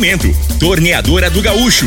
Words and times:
Oferecimento: 0.00 0.34
Torneadora 0.58 1.28
do 1.28 1.42
Gaúcho, 1.42 1.86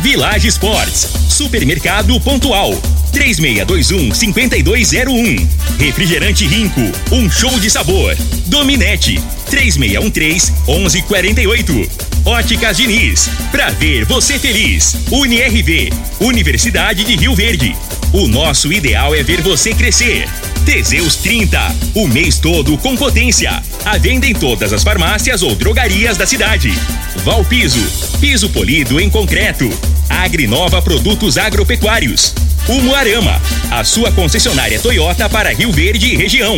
Village 0.00 0.46
Sports, 0.46 1.08
Supermercado 1.28 2.20
Pontual, 2.20 2.72
3621 3.12 4.14
5201. 4.14 5.48
Refrigerante 5.76 6.46
Rinco, 6.46 6.80
um 7.10 7.28
show 7.28 7.58
de 7.58 7.68
sabor. 7.68 8.16
Dominete, 8.46 9.20
3613 9.50 10.52
1148. 10.68 11.90
Óticas 12.24 12.76
Diniz, 12.76 13.28
pra 13.50 13.70
ver 13.70 14.04
você 14.04 14.38
feliz. 14.38 14.94
UniRV, 15.10 15.90
Universidade 16.20 17.02
de 17.02 17.16
Rio 17.16 17.34
Verde. 17.34 17.74
O 18.12 18.26
nosso 18.26 18.72
ideal 18.72 19.14
é 19.14 19.22
ver 19.22 19.42
você 19.42 19.74
crescer. 19.74 20.26
Teseus 20.64 21.16
30, 21.16 21.76
o 21.94 22.08
mês 22.08 22.38
todo 22.38 22.78
com 22.78 22.96
potência. 22.96 23.62
A 23.84 23.98
venda 23.98 24.26
em 24.26 24.32
todas 24.32 24.72
as 24.72 24.82
farmácias 24.82 25.42
ou 25.42 25.54
drogarias 25.54 26.16
da 26.16 26.26
cidade. 26.26 26.72
Valpiso, 27.16 27.86
piso 28.18 28.48
polido 28.48 28.98
em 28.98 29.10
concreto. 29.10 29.68
Agrinova 30.08 30.80
Produtos 30.80 31.36
Agropecuários. 31.36 32.32
Umuarama, 32.66 33.40
a 33.70 33.84
sua 33.84 34.10
concessionária 34.10 34.80
Toyota 34.80 35.28
para 35.28 35.52
Rio 35.52 35.70
Verde 35.70 36.14
e 36.14 36.16
região. 36.16 36.56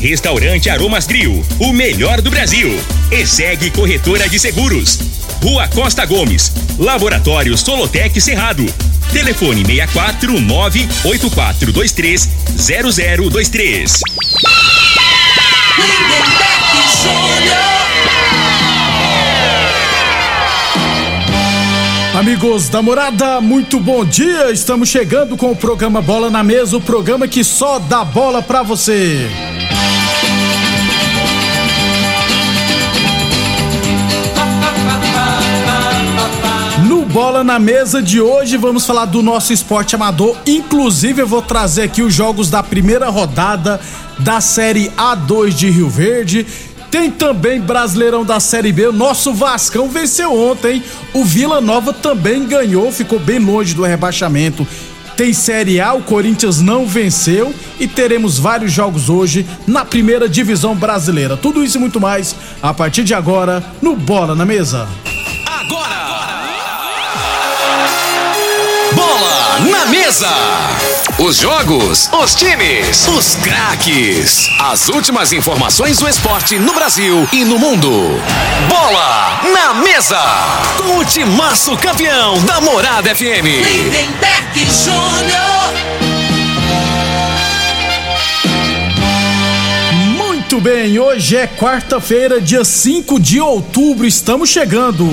Restaurante 0.00 0.70
Aromas 0.70 1.06
Grill, 1.06 1.44
o 1.58 1.72
melhor 1.72 2.20
do 2.20 2.30
Brasil. 2.30 2.80
E 3.10 3.26
segue 3.26 3.70
Corretora 3.70 4.28
de 4.28 4.38
Seguros. 4.38 5.00
Rua 5.42 5.66
Costa 5.66 6.04
Gomes, 6.06 6.52
Laboratório 6.78 7.58
Solotec 7.58 8.20
Cerrado. 8.20 8.64
Telefone 9.12 9.64
649 9.64 10.88
8423 11.04 12.28
0023. 12.56 14.00
Amigos 22.14 22.68
da 22.68 22.80
morada, 22.80 23.40
muito 23.40 23.80
bom 23.80 24.04
dia. 24.04 24.50
Estamos 24.50 24.88
chegando 24.88 25.36
com 25.36 25.50
o 25.50 25.56
programa 25.56 26.00
Bola 26.00 26.30
na 26.30 26.42
Mesa 26.42 26.76
o 26.76 26.80
programa 26.80 27.26
que 27.28 27.42
só 27.42 27.78
dá 27.78 28.04
bola 28.04 28.40
pra 28.40 28.62
você. 28.62 29.28
Na 37.44 37.58
Mesa 37.58 38.00
de 38.00 38.20
hoje 38.20 38.56
vamos 38.56 38.86
falar 38.86 39.06
do 39.06 39.22
nosso 39.22 39.52
esporte 39.52 39.94
amador. 39.94 40.36
Inclusive, 40.46 41.22
eu 41.22 41.26
vou 41.26 41.42
trazer 41.42 41.82
aqui 41.82 42.02
os 42.02 42.14
jogos 42.14 42.48
da 42.48 42.62
primeira 42.62 43.08
rodada 43.08 43.80
da 44.18 44.40
Série 44.40 44.90
A2 44.90 45.50
de 45.50 45.68
Rio 45.68 45.88
Verde. 45.88 46.46
Tem 46.90 47.10
também 47.10 47.60
Brasileirão 47.60 48.24
da 48.24 48.38
Série 48.38 48.72
B. 48.72 48.88
O 48.88 48.92
nosso 48.92 49.32
Vascão 49.32 49.88
venceu 49.88 50.32
ontem. 50.32 50.82
O 51.12 51.24
Vila 51.24 51.60
Nova 51.60 51.92
também 51.92 52.46
ganhou, 52.46 52.92
ficou 52.92 53.18
bem 53.18 53.38
longe 53.38 53.74
do 53.74 53.82
rebaixamento. 53.82 54.66
Tem 55.16 55.32
Série 55.32 55.80
A, 55.80 55.94
o 55.94 56.02
Corinthians 56.02 56.60
não 56.60 56.86
venceu 56.86 57.54
e 57.78 57.88
teremos 57.88 58.38
vários 58.38 58.72
jogos 58.72 59.08
hoje 59.08 59.46
na 59.66 59.84
primeira 59.84 60.28
divisão 60.28 60.74
brasileira. 60.74 61.36
Tudo 61.36 61.64
isso 61.64 61.78
e 61.78 61.80
muito 61.80 62.00
mais 62.00 62.34
a 62.62 62.72
partir 62.72 63.04
de 63.04 63.14
agora 63.14 63.64
no 63.80 63.96
Bola 63.96 64.34
na 64.34 64.44
Mesa. 64.44 64.88
Agora! 65.46 66.01
Bola 69.12 69.58
na 69.70 69.84
Mesa! 69.86 70.34
Os 71.18 71.36
jogos, 71.36 72.08
os 72.14 72.34
times, 72.34 73.06
os 73.08 73.34
craques. 73.34 74.48
As 74.58 74.88
últimas 74.88 75.34
informações 75.34 75.98
do 75.98 76.08
esporte 76.08 76.58
no 76.58 76.72
Brasil 76.72 77.28
e 77.30 77.44
no 77.44 77.58
mundo. 77.58 77.90
Bola 78.70 79.42
na 79.52 79.74
Mesa! 79.74 80.18
Com 80.78 80.96
o 80.96 81.04
timaço 81.04 81.76
campeão 81.76 82.42
da 82.44 82.62
Morada 82.62 83.14
FM. 83.14 83.44
Lindenberg 83.44 84.66
Júnior. 84.82 85.62
Muito 90.16 90.58
bem, 90.58 90.98
hoje 90.98 91.36
é 91.36 91.46
quarta-feira, 91.46 92.40
dia 92.40 92.64
5 92.64 93.20
de 93.20 93.38
outubro, 93.42 94.06
estamos 94.06 94.48
chegando. 94.48 95.06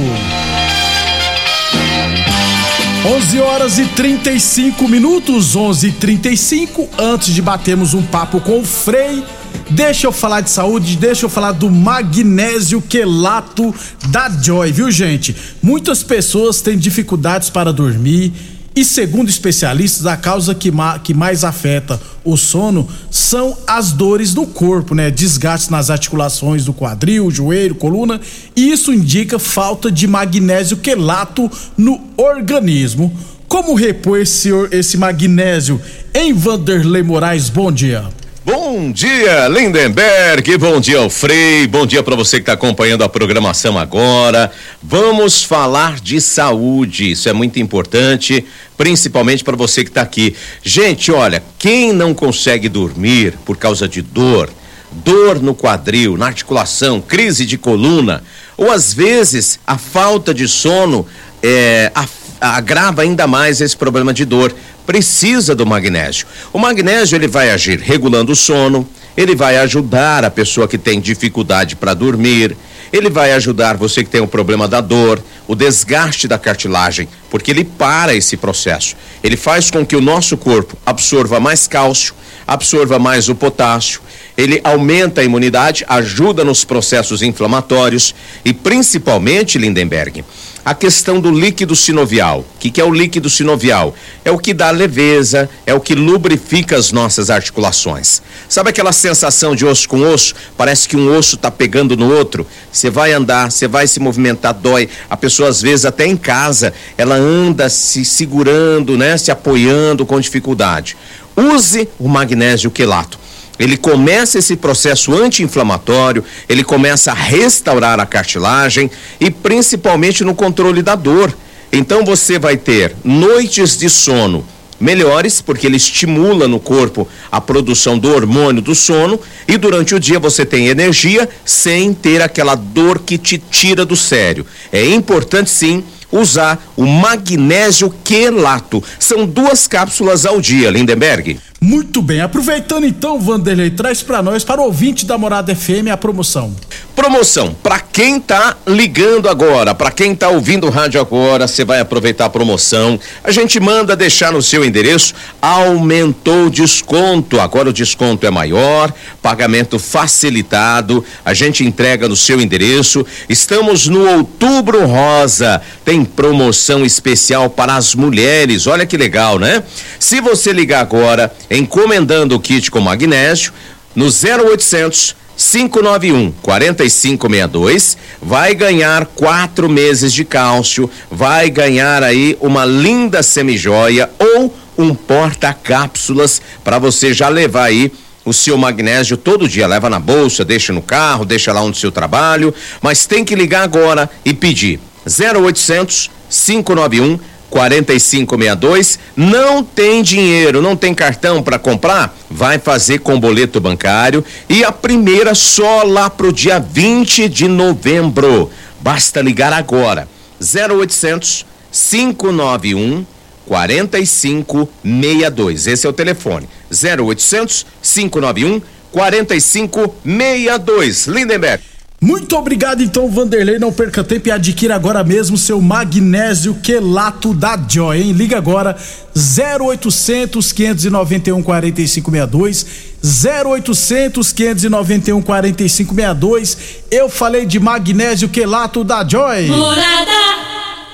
11 3.06 3.40
horas 3.40 3.80
e 3.80 3.86
35 3.86 4.86
minutos, 4.90 5.56
11 5.56 5.88
e 5.88 5.92
35 5.94 6.90
Antes 6.98 7.34
de 7.34 7.42
batermos 7.42 7.94
um 7.94 8.04
papo 8.04 8.42
com 8.42 8.60
o 8.60 8.66
Frei, 8.66 9.24
deixa 9.70 10.06
eu 10.06 10.12
falar 10.12 10.42
de 10.42 10.50
saúde, 10.50 10.98
deixa 10.98 11.26
eu 11.26 11.30
falar 11.30 11.54
do 11.54 11.72
magnésio 11.72 12.82
quelato 12.82 13.74
da 14.10 14.28
Joy, 14.30 14.74
viu 14.74 14.92
gente? 14.92 15.34
Muitas 15.64 16.04
pessoas 16.04 16.60
têm 16.60 16.78
dificuldades 16.78 17.50
para 17.50 17.72
dormir 17.72 18.34
e, 18.80 18.86
segundo 18.86 19.28
especialistas, 19.28 20.06
a 20.06 20.16
causa 20.16 20.56
que, 20.56 20.72
ma 20.72 21.00
que 21.00 21.14
mais 21.14 21.44
afeta 21.44 22.00
o 22.24 22.38
sono 22.38 22.88
são 23.12 23.58
as 23.68 23.92
dores 23.92 24.34
no 24.34 24.48
corpo, 24.48 24.96
né? 24.96 25.12
Desgastes 25.12 25.70
nas 25.70 25.90
articulações 25.90 26.64
do 26.64 26.74
quadril, 26.74 27.30
joelho, 27.30 27.76
coluna, 27.76 28.22
e 28.56 28.72
isso 28.72 28.94
indica 28.94 29.38
falta 29.38 29.92
de 29.92 30.08
magnésio 30.08 30.78
quelato 30.78 31.52
no 31.78 32.00
organismo. 32.16 33.14
Como 33.50 33.74
repor 33.74 34.20
esse, 34.20 34.50
esse 34.72 34.96
magnésio 34.96 35.82
em 36.14 36.32
Vanderlei 36.32 37.04
Moraes? 37.04 37.50
Bom 37.50 37.70
dia. 37.74 38.06
Bom 38.46 38.90
dia, 38.94 39.50
Lindenberg. 39.50 40.58
Bom 40.58 40.80
dia, 40.80 41.10
Frei. 41.10 41.68
Bom 41.68 41.86
dia 41.86 42.02
para 42.02 42.16
você 42.16 42.38
que 42.38 42.44
está 42.44 42.54
acompanhando 42.54 43.04
a 43.04 43.10
programação 43.10 43.78
agora. 43.78 44.50
Vamos 44.82 45.44
falar 45.44 46.00
de 46.00 46.22
saúde. 46.22 47.12
Isso 47.12 47.28
é 47.28 47.34
muito 47.34 47.60
importante, 47.60 48.46
principalmente 48.78 49.44
para 49.44 49.58
você 49.58 49.84
que 49.84 49.90
está 49.90 50.02
aqui. 50.02 50.34
Gente, 50.64 51.12
olha, 51.12 51.44
quem 51.58 51.92
não 51.92 52.14
consegue 52.14 52.70
dormir 52.70 53.38
por 53.44 53.58
causa 53.58 53.90
de 53.90 54.02
dor, 54.02 54.50
dor 54.90 55.42
no 55.42 55.54
quadril, 55.54 56.16
na 56.18 56.28
articulação, 56.28 57.02
crise 57.02 57.46
de 57.46 57.58
coluna, 57.58 58.24
ou 58.56 58.72
às 58.72 58.94
vezes 58.94 59.60
a 59.68 59.78
falta 59.78 60.34
de 60.34 60.48
sono 60.48 61.06
é, 61.44 61.92
agrava 62.40 63.02
ainda 63.02 63.28
mais 63.28 63.62
esse 63.62 63.76
problema 63.76 64.14
de 64.14 64.26
dor 64.26 64.54
precisa 64.86 65.54
do 65.54 65.66
magnésio. 65.66 66.26
O 66.52 66.60
magnésio 66.60 67.16
ele 67.16 67.28
vai 67.28 67.52
agir 67.52 67.80
regulando 67.80 68.32
o 68.32 68.36
sono, 68.36 68.88
ele 69.16 69.36
vai 69.36 69.58
ajudar 69.58 70.24
a 70.24 70.32
pessoa 70.32 70.68
que 70.68 70.78
tem 70.78 71.00
dificuldade 71.00 71.76
para 71.76 71.94
dormir, 71.94 72.56
ele 72.92 73.10
vai 73.10 73.34
ajudar 73.34 73.78
você 73.78 74.04
que 74.04 74.10
tem 74.10 74.22
o 74.22 74.28
problema 74.28 74.68
da 74.68 74.82
dor, 74.82 75.22
o 75.50 75.56
desgaste 75.56 76.28
da 76.28 76.38
cartilagem, 76.38 77.10
porque 77.28 77.50
ele 77.50 77.64
para 77.64 78.14
esse 78.14 78.38
processo. 78.38 78.96
Ele 79.24 79.36
faz 79.36 79.72
com 79.72 79.84
que 79.84 79.96
o 79.96 80.02
nosso 80.02 80.38
corpo 80.38 80.78
absorva 80.86 81.40
mais 81.40 81.68
cálcio, 81.68 82.14
absorva 82.46 83.00
mais 83.00 83.30
o 83.30 83.36
potássio, 83.36 84.00
ele 84.38 84.62
aumenta 84.64 85.22
a 85.22 85.24
imunidade, 85.24 85.84
ajuda 85.90 86.46
nos 86.46 86.64
processos 86.64 87.24
inflamatórios 87.24 88.14
e 88.46 88.54
principalmente, 88.54 89.58
Lindenberg, 89.58 90.24
a 90.64 90.74
questão 90.74 91.20
do 91.20 91.32
líquido 91.32 91.76
sinovial. 91.76 92.42
O 92.56 92.60
que, 92.60 92.70
que, 92.70 92.82
é 92.82 92.84
o 92.84 92.92
líquido 92.92 93.30
sinovial? 93.30 93.96
É 94.24 94.32
o 94.32 94.38
que 94.38 94.54
dá 94.54 94.72
leveza, 94.72 95.50
é 95.66 95.74
o 95.74 95.80
que 95.80 95.96
lubrifica 95.96 96.78
as 96.78 96.92
nossas 96.92 97.30
articulações. 97.30 98.22
Sabe 98.48 98.70
aquela 98.70 98.92
sensação 98.92 99.56
de 99.56 99.66
osso 99.66 99.88
com 99.88 100.02
osso? 100.02 100.36
Parece 100.58 100.88
que 100.88 100.98
um 100.98 101.16
osso 101.18 101.36
está 101.36 101.50
pegando 101.50 101.96
no 101.96 102.14
outro. 102.14 102.46
Você 102.72 102.90
vai 102.90 103.14
andar, 103.14 103.52
você 103.52 103.68
vai 103.68 103.88
se 103.88 104.00
movimentar, 104.00 104.54
dói. 104.54 104.90
A 105.10 105.16
pessoa, 105.16 105.39
às 105.46 105.62
vezes, 105.62 105.86
até 105.86 106.06
em 106.06 106.18
casa, 106.18 106.74
ela 106.98 107.16
anda 107.16 107.70
se 107.70 108.04
segurando, 108.06 108.98
né? 108.98 109.18
Se 109.18 109.32
apoiando 109.32 110.06
com 110.06 110.20
dificuldade. 110.20 110.98
Use 111.36 111.88
o 111.98 112.08
magnésio 112.08 112.72
quelato 112.72 113.20
ele 113.60 113.76
começa 113.76 114.40
esse 114.40 114.56
processo 114.56 115.14
anti-inflamatório, 115.14 116.24
ele 116.48 116.64
começa 116.64 117.12
a 117.12 117.14
restaurar 117.14 118.00
a 118.00 118.06
cartilagem 118.06 118.90
e 119.20 119.30
principalmente 119.30 120.24
no 120.24 120.34
controle 120.34 120.82
da 120.82 120.96
dor. 120.96 121.36
Então 121.72 122.06
você 122.06 122.40
vai 122.40 122.56
ter 122.56 122.96
noites 123.04 123.78
de 123.78 123.90
sono 123.90 124.46
melhores, 124.80 125.42
porque 125.42 125.68
ele 125.68 125.78
estimula 125.78 126.48
no 126.48 126.60
corpo 126.60 127.08
a 127.32 127.42
produção 127.42 127.98
do 127.98 128.14
hormônio 128.14 128.62
do 128.62 128.74
sono, 128.74 129.20
e 129.48 129.58
durante 129.58 129.94
o 129.94 130.00
dia 130.00 130.20
você 130.20 130.46
tem 130.46 130.68
energia 130.68 131.28
sem 131.44 131.94
ter 131.94 132.22
aquela 132.22 132.56
dor 132.56 133.00
que 133.00 133.18
te 133.18 133.38
tira 133.38 133.86
do 133.86 133.96
sério. 133.96 134.46
É 134.72 134.86
importante 134.86 135.50
sim 135.50 135.84
usar 136.12 136.72
o 136.76 136.86
magnésio 136.86 137.94
quelato. 138.04 138.84
São 139.00 139.26
duas 139.26 139.68
cápsulas 139.68 140.26
ao 140.26 140.42
dia, 140.42 140.72
Lindenberg. 140.72 141.40
Muito 141.62 142.02
bem, 142.02 142.22
aproveitando 142.22 142.86
então, 142.86 143.20
Vanderlei, 143.20 143.70
traz 143.70 144.02
para 144.02 144.24
nós, 144.24 144.46
para 144.46 144.62
o 144.62 144.64
ouvinte 144.64 145.06
da 145.06 145.18
Morada 145.18 145.54
FM, 145.54 145.90
a 145.92 145.98
promoção. 145.98 146.56
Promoção, 147.00 147.56
para 147.64 147.80
quem 147.80 148.20
tá 148.20 148.58
ligando 148.68 149.30
agora, 149.30 149.74
para 149.74 149.90
quem 149.90 150.14
tá 150.14 150.28
ouvindo 150.28 150.68
o 150.68 150.70
rádio 150.70 151.00
agora, 151.00 151.48
você 151.48 151.64
vai 151.64 151.80
aproveitar 151.80 152.26
a 152.26 152.30
promoção. 152.30 153.00
A 153.24 153.32
gente 153.32 153.58
manda 153.58 153.96
deixar 153.96 154.34
no 154.34 154.42
seu 154.42 154.66
endereço, 154.66 155.14
aumentou 155.42 156.48
o 156.48 156.50
desconto, 156.50 157.40
agora 157.40 157.70
o 157.70 157.74
desconto 157.74 158.28
é 158.28 158.30
maior, 158.30 158.94
pagamento 159.22 159.80
facilitado, 159.80 161.02
a 161.24 161.34
gente 161.34 161.64
entrega 161.64 162.06
no 162.10 162.18
seu 162.18 162.42
endereço. 162.42 163.06
Estamos 163.30 163.88
no 163.88 164.06
Outubro 164.18 164.86
Rosa, 164.86 165.62
tem 165.86 166.04
promoção 166.04 166.86
especial 166.86 167.50
para 167.50 167.78
as 167.78 167.96
mulheres, 167.96 168.68
olha 168.68 168.86
que 168.86 168.98
legal, 168.98 169.40
né? 169.40 169.64
Se 169.98 170.20
você 170.20 170.52
ligar 170.52 170.82
agora, 170.82 171.34
encomendando 171.50 172.36
o 172.36 172.42
kit 172.42 172.70
com 172.70 172.82
magnésio 172.82 173.54
no 173.96 174.08
0800 174.08 175.19
591 175.40 176.34
4562 176.42 177.98
vai 178.22 178.54
ganhar 178.54 179.06
quatro 179.06 179.70
meses 179.70 180.12
de 180.12 180.26
cálcio, 180.26 180.90
vai 181.10 181.50
ganhar 181.50 182.04
aí 182.04 182.38
uma 182.42 182.66
linda 182.66 183.24
semijoia 183.24 184.10
ou 184.20 184.54
um 184.78 184.94
porta-cápsulas 184.94 186.42
para 186.62 186.78
você 186.78 187.14
já 187.14 187.30
levar 187.30 187.64
aí 187.64 187.90
o 188.26 188.34
seu 188.34 188.58
magnésio 188.58 189.16
todo 189.16 189.48
dia, 189.48 189.66
leva 189.66 189.90
na 189.90 189.98
bolsa, 189.98 190.44
deixa 190.44 190.74
no 190.74 190.82
carro, 190.82 191.24
deixa 191.24 191.54
lá 191.54 191.62
onde 191.62 191.78
seu 191.78 191.92
trabalho, 191.92 192.54
mas 192.82 193.06
tem 193.06 193.24
que 193.24 193.34
ligar 193.34 193.64
agora 193.64 194.10
e 194.26 194.34
pedir. 194.34 194.78
0800 195.08 196.12
591 196.30 197.18
4562. 197.50 199.00
Não 199.16 199.64
tem 199.64 200.04
dinheiro, 200.04 200.62
não 200.62 200.76
tem 200.76 200.94
cartão 200.94 201.42
para 201.42 201.58
comprar? 201.58 202.16
Vai 202.30 202.60
fazer 202.60 203.00
com 203.00 203.20
boleto 203.20 203.60
bancário 203.60 204.24
e 204.48 204.64
a 204.64 204.72
primeira 204.72 205.34
só 205.34 205.82
lá 205.84 206.08
pro 206.10 206.32
dia 206.32 206.60
20 206.60 207.28
de 207.28 207.48
novembro. 207.48 208.52
Basta 208.80 209.20
ligar 209.22 209.52
agora. 209.52 210.08
0800 210.40 211.48
591 211.72 213.04
4562. 213.46 215.68
Esse 215.68 215.88
é 215.88 215.90
o 215.90 215.94
telefone. 215.94 216.48
0800 216.72 217.66
591 217.82 218.62
4562. 218.92 221.08
Lindenberg. 221.08 221.64
Muito 222.02 222.38
obrigado, 222.38 222.82
então, 222.82 223.10
Vanderlei. 223.10 223.60
Não 223.60 223.74
perca 223.74 224.04
tempo 224.04 224.30
e 224.30 224.32
adquira 224.32 224.74
agora 224.74 225.04
mesmo 225.04 225.38
seu 225.38 225.60
magnésio 225.60 226.56
quelato 226.56 227.34
da 227.34 227.60
Joy, 227.68 228.02
hein? 228.02 228.14
Liga 228.14 228.38
agora 228.38 228.78
0800 229.14 230.52
591 230.54 231.44
4562 231.44 232.66
0800 233.04 234.32
591 234.32 235.22
4562. 235.22 236.58
Eu 236.90 237.10
falei 237.10 237.46
de 237.46 237.60
magnésio 237.60 238.30
quelato 238.30 238.84
da 238.84 239.06
Joy. 239.06 239.48
Morada 239.48 240.40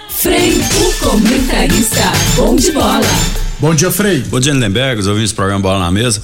Frei, 0.09 0.53
o 0.53 1.07
comentarista 1.07 2.11
bom 2.35 2.55
de 2.55 2.71
bola. 2.71 3.01
Bom 3.59 3.75
dia, 3.75 3.91
Frei. 3.91 4.21
Bom 4.21 4.39
dia, 4.39 4.53
Lindenberg, 4.53 4.99
os 4.99 5.07
ouvintes 5.07 5.31
do 5.31 5.35
programa 5.35 5.61
Bola 5.61 5.79
na 5.79 5.91
Mesa. 5.91 6.19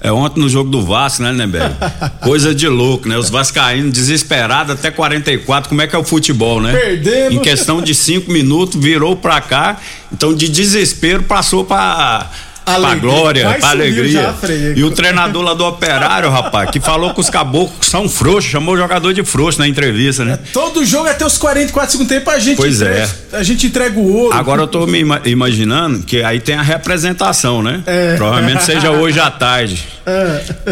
É 0.00 0.10
ontem 0.10 0.40
no 0.40 0.48
jogo 0.48 0.70
do 0.70 0.82
Vasco, 0.82 1.22
né, 1.22 1.30
Lindenberg? 1.30 1.74
Coisa 2.22 2.54
de 2.54 2.66
louco, 2.66 3.06
né? 3.06 3.18
Os 3.18 3.28
vascaínos 3.28 3.92
desesperados 3.92 4.72
até 4.74 4.90
44. 4.90 5.68
Como 5.68 5.82
é 5.82 5.86
que 5.86 5.94
é 5.94 5.98
o 5.98 6.04
futebol, 6.04 6.60
né? 6.60 6.72
Perdendo. 6.72 7.34
Em 7.34 7.38
questão 7.38 7.82
de 7.82 7.94
cinco 7.94 8.32
minutos, 8.32 8.82
virou 8.82 9.14
pra 9.14 9.40
cá. 9.40 9.78
Então, 10.10 10.34
de 10.34 10.48
desespero, 10.48 11.24
passou 11.24 11.64
pra 11.64 12.30
pra 12.78 12.94
glória, 12.96 13.56
pra 13.58 13.70
alegria. 13.70 14.34
e 14.76 14.84
o 14.84 14.90
treinador 14.90 15.42
lá 15.42 15.54
do 15.54 15.64
Operário, 15.64 16.30
rapaz, 16.30 16.70
que 16.70 16.80
falou 16.80 17.12
que 17.14 17.20
os 17.20 17.30
caboclos 17.30 17.86
são 17.88 18.08
frouxos, 18.08 18.50
chamou 18.50 18.74
o 18.74 18.76
jogador 18.76 19.12
de 19.12 19.24
frouxo 19.24 19.58
na 19.58 19.66
entrevista, 19.68 20.24
né? 20.24 20.38
Todo 20.52 20.84
jogo 20.84 21.08
até 21.08 21.24
os 21.24 21.38
44 21.38 21.90
segundos 21.92 22.14
tempo 22.14 22.30
a 22.30 22.38
gente 22.38 22.56
Pois 22.56 22.80
entrega, 22.80 23.10
é. 23.32 23.36
a 23.36 23.42
gente 23.42 23.66
entrega 23.66 23.98
o 23.98 24.12
ouro. 24.16 24.36
Agora 24.36 24.62
eu 24.62 24.66
tô 24.68 24.86
me 24.86 25.00
ima- 25.00 25.20
imaginando 25.24 26.00
que 26.00 26.22
aí 26.22 26.40
tem 26.40 26.54
a 26.56 26.62
representação, 26.62 27.62
né? 27.62 27.82
É. 27.86 28.14
Provavelmente 28.16 28.62
seja 28.64 28.90
hoje 28.90 29.18
à 29.20 29.30
tarde. 29.30 29.84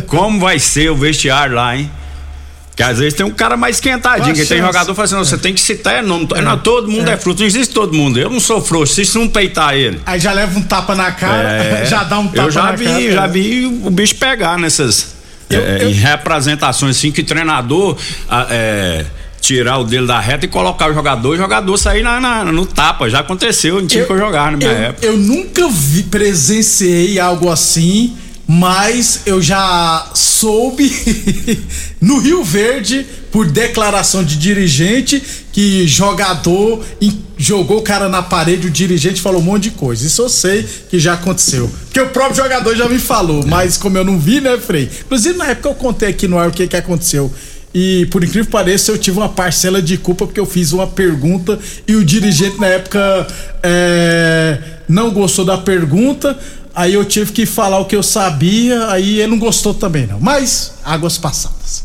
Como 0.07 0.41
vai 0.41 0.59
ser 0.59 0.91
o 0.91 0.97
vestiário 0.97 1.55
lá, 1.55 1.77
hein? 1.77 1.91
Que 2.79 2.83
às 2.85 2.97
vezes 3.01 3.15
tem 3.15 3.27
um 3.27 3.31
cara 3.33 3.57
mais 3.57 3.75
esquentadinho, 3.79 4.33
que 4.37 4.47
tem 4.47 4.59
jogador 4.59 4.95
falando 4.95 5.05
assim, 5.07 5.15
não, 5.17 5.25
você 5.25 5.37
tem 5.37 5.53
que 5.53 5.61
citar 5.61 6.01
nome. 6.01 6.29
Não, 6.41 6.57
todo 6.59 6.89
mundo 6.89 7.09
é. 7.11 7.17
fruto, 7.17 7.41
não 7.41 7.47
existe 7.49 7.75
todo 7.75 7.93
mundo. 7.93 8.21
Eu 8.21 8.31
não 8.31 8.39
sou 8.39 8.63
frouxo, 8.63 9.05
se 9.05 9.19
não 9.19 9.27
peitar 9.29 9.75
ele. 9.75 10.01
Aí 10.07 10.21
já 10.21 10.31
leva 10.33 10.57
um 10.57 10.63
tapa 10.63 10.95
na 10.95 11.11
cara, 11.11 11.43
É, 11.43 11.85
já 11.91 12.05
dá 12.05 12.21
um 12.21 12.29
tapa 12.29 12.43
Eu 12.47 12.51
já 12.53 12.63
na 12.63 12.73
vi, 12.77 12.85
cara. 12.85 13.11
já 13.13 13.27
vi 13.27 13.67
o 13.85 13.91
bicho 13.91 14.15
pegar 14.15 14.57
nessas 14.57 15.17
Eu- 15.51 15.61
é, 15.61 15.83
eu- 15.83 15.91
em 15.91 15.93
representações 15.93 16.97
assim 16.97 17.11
que 17.11 17.25
treinador 17.25 17.97
é, 18.49 19.05
tirar 19.41 19.79
o 19.79 19.85
dele 19.85 20.07
da 20.07 20.21
reta 20.21 20.45
e 20.45 20.49
colocar 20.49 20.89
o 20.89 20.95
jogador, 20.95 21.31
o 21.31 21.37
jogador 21.37 21.77
sair 21.79 22.05
na, 22.05 22.21
na- 22.21 22.45
no 22.45 22.65
tapa. 22.65 23.11
Já 23.11 23.19
aconteceu 23.19 23.81
em 23.81 23.87
time 23.89 24.05
que 24.07 24.13
eu 24.13 24.19
jogava 24.19 24.53
na 24.53 24.57
minha 24.57 24.71
eu, 24.71 24.77
época. 24.85 25.05
eu 25.05 25.17
nunca 25.17 25.69
vi, 25.69 26.05
presenciei 26.05 27.19
algo 27.19 27.51
assim, 27.51 28.17
mas 28.47 29.23
eu 29.27 29.43
já 29.43 30.07
soube 30.39 30.91
no 32.01 32.19
Rio 32.21 32.45
Verde, 32.45 33.05
por 33.31 33.47
declaração 33.47 34.23
de 34.23 34.37
dirigente, 34.37 35.23
que 35.53 35.87
jogador 35.87 36.85
jogou 37.37 37.79
o 37.79 37.83
cara 37.83 38.09
na 38.09 38.23
parede, 38.23 38.67
o 38.67 38.71
dirigente 38.71 39.21
falou 39.21 39.41
um 39.41 39.45
monte 39.45 39.65
de 39.65 39.71
coisa. 39.71 40.07
Isso 40.07 40.23
eu 40.23 40.29
sei 40.29 40.67
que 40.89 40.99
já 40.99 41.15
aconteceu. 41.15 41.71
Porque 41.85 42.01
o 42.01 42.09
próprio 42.11 42.37
jogador 42.37 42.75
já 42.77 42.89
me 42.89 42.99
falou, 42.99 43.45
mas 43.47 43.77
como 43.77 43.99
eu 43.99 44.05
não 44.05 44.19
vi, 44.19 44.41
né, 44.41 44.57
Frei? 44.59 44.89
Inclusive, 45.05 45.37
na 45.37 45.47
época 45.47 45.69
eu 45.69 45.75
contei 45.75 46.11
aqui 46.11 46.29
no 46.29 46.39
ar 46.39 46.49
o 46.49 46.53
que, 46.53 46.67
que 46.67 46.77
aconteceu. 46.77 47.33
E 47.75 48.07
por 48.07 48.25
incrível 48.25 48.47
que 48.47 48.51
pareça, 48.51 48.91
eu 48.91 48.99
tive 48.99 49.19
uma 49.19 49.29
parcela 49.29 49.83
de 49.83 49.99
culpa 49.99 50.27
porque 50.27 50.41
eu 50.41 50.47
fiz 50.47 50.73
uma 50.73 50.87
pergunta 50.87 51.59
e 51.87 51.95
o 51.97 52.05
dirigente 52.05 52.59
na 52.59 52.67
época 52.67 53.27
é, 53.63 54.59
não 54.89 55.11
gostou 55.11 55.45
da 55.45 55.59
pergunta. 55.59 56.39
Aí 56.79 56.95
eu 56.95 57.05
tive 57.05 57.33
que 57.33 57.45
falar 57.45 57.81
o 57.81 57.87
que 57.87 57.97
eu 57.97 58.05
sabia, 58.05 58.89
aí 58.89 59.19
ele 59.19 59.33
não 59.33 59.39
gostou 59.41 59.75
também 59.75 60.07
não. 60.07 60.21
Mas 60.21 60.75
águas 60.85 61.19
passadas. 61.19 61.83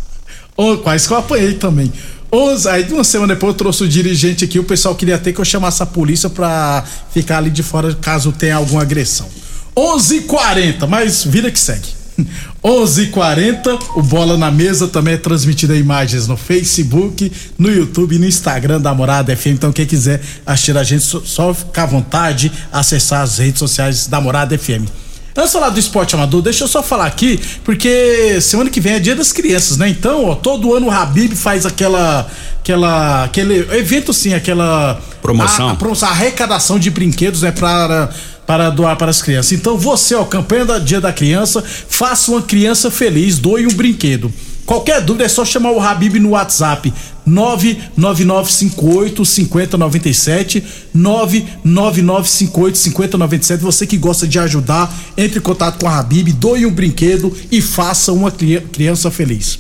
Quase 0.83 1.07
que 1.07 1.13
eu 1.15 1.17
apanhei 1.17 1.53
também. 1.55 1.91
Onze, 2.31 2.69
aí 2.69 2.85
uma 2.91 3.03
semana 3.03 3.33
depois 3.33 3.53
eu 3.53 3.57
trouxe 3.57 3.83
o 3.83 3.87
dirigente 3.87 4.45
aqui, 4.45 4.59
o 4.59 4.63
pessoal 4.63 4.93
queria 4.93 5.15
até 5.15 5.33
que 5.33 5.41
eu 5.41 5.45
chamasse 5.45 5.81
a 5.81 5.87
polícia 5.87 6.29
pra 6.29 6.83
ficar 7.11 7.39
ali 7.39 7.49
de 7.49 7.63
fora 7.63 7.95
caso 7.95 8.31
tenha 8.31 8.55
alguma 8.55 8.83
agressão. 8.83 9.27
11:40, 9.75 10.85
mas 10.85 11.23
vida 11.23 11.49
que 11.49 11.59
segue. 11.59 11.89
11:40, 12.63 13.79
o 13.95 14.01
Bola 14.01 14.37
na 14.37 14.51
Mesa 14.51 14.87
também 14.87 15.15
é 15.15 15.17
transmitido 15.17 15.73
em 15.73 15.79
imagens 15.79 16.27
no 16.27 16.37
Facebook, 16.37 17.31
no 17.57 17.71
YouTube 17.71 18.15
e 18.15 18.19
no 18.19 18.25
Instagram 18.25 18.79
da 18.79 18.93
Morada 18.93 19.35
FM. 19.35 19.47
Então 19.47 19.71
quem 19.71 19.85
quiser 19.85 20.21
assistir 20.45 20.77
a 20.77 20.83
gente 20.83 21.03
só, 21.03 21.53
ficar 21.53 21.83
à 21.83 21.87
vontade, 21.87 22.51
acessar 22.71 23.21
as 23.21 23.37
redes 23.37 23.59
sociais 23.59 24.07
da 24.07 24.21
Morada 24.21 24.57
FM. 24.57 24.87
Antes 25.35 25.49
de 25.49 25.53
falar 25.57 25.69
do 25.69 25.79
esporte 25.79 26.13
amador, 26.13 26.43
deixa 26.43 26.63
eu 26.63 26.67
só 26.67 26.83
falar 26.83 27.07
aqui, 27.07 27.39
porque 27.63 28.39
semana 28.39 28.69
que 28.69 28.79
vem 28.79 28.93
é 28.93 28.99
dia 28.99 29.15
das 29.15 29.31
crianças, 29.31 29.77
né? 29.77 29.89
Então, 29.89 30.25
ó, 30.25 30.35
todo 30.35 30.75
ano 30.75 30.87
o 30.87 30.91
Habib 30.91 31.33
faz 31.33 31.65
aquela. 31.65 32.29
aquela 32.59 33.23
aquele 33.23 33.59
evento, 33.75 34.13
sim, 34.13 34.35
aquela. 34.35 35.01
Promoção. 35.23 35.69
A, 35.69 35.71
a 35.71 35.75
promoção, 35.75 36.07
a 36.07 36.11
arrecadação 36.11 36.77
de 36.77 36.91
brinquedos, 36.91 37.41
né? 37.41 37.51
Para, 37.51 38.11
para 38.45 38.69
doar 38.69 38.97
para 38.97 39.09
as 39.09 39.21
crianças. 39.21 39.53
Então, 39.53 39.77
você, 39.77 40.15
ó, 40.15 40.23
campanha 40.25 40.65
do 40.65 40.79
Dia 40.79 40.99
da 41.01 41.13
Criança, 41.13 41.63
faça 41.63 42.31
uma 42.31 42.41
criança 42.41 42.91
feliz, 42.91 43.37
doe 43.37 43.65
um 43.65 43.73
brinquedo. 43.73 44.31
Qualquer 44.65 45.01
dúvida 45.01 45.25
é 45.25 45.27
só 45.27 45.43
chamar 45.43 45.71
o 45.71 45.81
Habib 45.81 46.15
no 46.19 46.29
WhatsApp 46.29 46.93
99958 47.25 49.25
5097 49.25 50.63
99958 50.93 52.77
5097 52.77 53.61
você 53.61 53.85
que 53.85 53.97
gosta 53.97 54.25
de 54.27 54.39
ajudar 54.39 54.93
entre 55.17 55.39
em 55.39 55.41
contato 55.41 55.79
com 55.81 55.87
a 55.89 55.97
Habib 55.99 56.31
doe 56.33 56.65
um 56.65 56.71
brinquedo 56.71 57.35
e 57.51 57.61
faça 57.61 58.11
uma 58.13 58.31
cri- 58.31 58.61
criança 58.71 59.11
feliz 59.11 59.59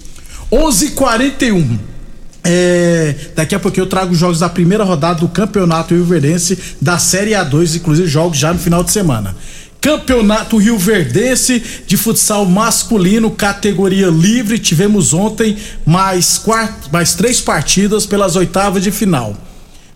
11:41 0.51 1.77
é, 2.43 3.15
daqui 3.35 3.55
a 3.55 3.59
pouco 3.59 3.79
eu 3.79 3.85
trago 3.85 4.11
os 4.11 4.19
jogos 4.19 4.39
da 4.39 4.49
primeira 4.49 4.83
rodada 4.83 5.21
do 5.21 5.27
Campeonato 5.29 5.93
Rio 5.93 6.03
Verdense 6.03 6.57
da 6.81 6.97
Série 6.97 7.31
A2, 7.31 7.77
inclusive 7.77 8.07
jogos 8.07 8.37
já 8.37 8.51
no 8.51 8.59
final 8.59 8.83
de 8.83 8.91
semana. 8.91 9.35
Campeonato 9.79 10.57
Rio 10.57 10.77
Verdense 10.77 11.61
de 11.85 11.97
futsal 11.97 12.45
masculino, 12.45 13.31
categoria 13.31 14.07
livre. 14.07 14.57
Tivemos 14.57 15.13
ontem 15.13 15.57
mais, 15.85 16.37
quatro, 16.37 16.89
mais 16.91 17.15
três 17.15 17.41
partidas 17.41 18.05
pelas 18.05 18.35
oitavas 18.35 18.81
de 18.81 18.91
final. 18.91 19.35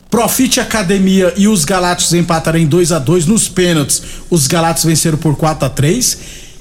Profit 0.10 0.60
Academia 0.60 1.34
e 1.36 1.48
os 1.48 1.66
Galácticos 1.66 2.13
empataram 2.13 2.60
em 2.60 2.66
2 2.66 2.92
a 2.92 3.00
2 3.00 3.25
nos 3.25 3.48
pênaltis. 3.48 4.01
Os 4.30 4.48
Galácticos 4.48 4.89
venceram 4.89 5.18
por 5.18 5.36
4 5.36 5.66
a 5.66 5.70
3 5.70 6.18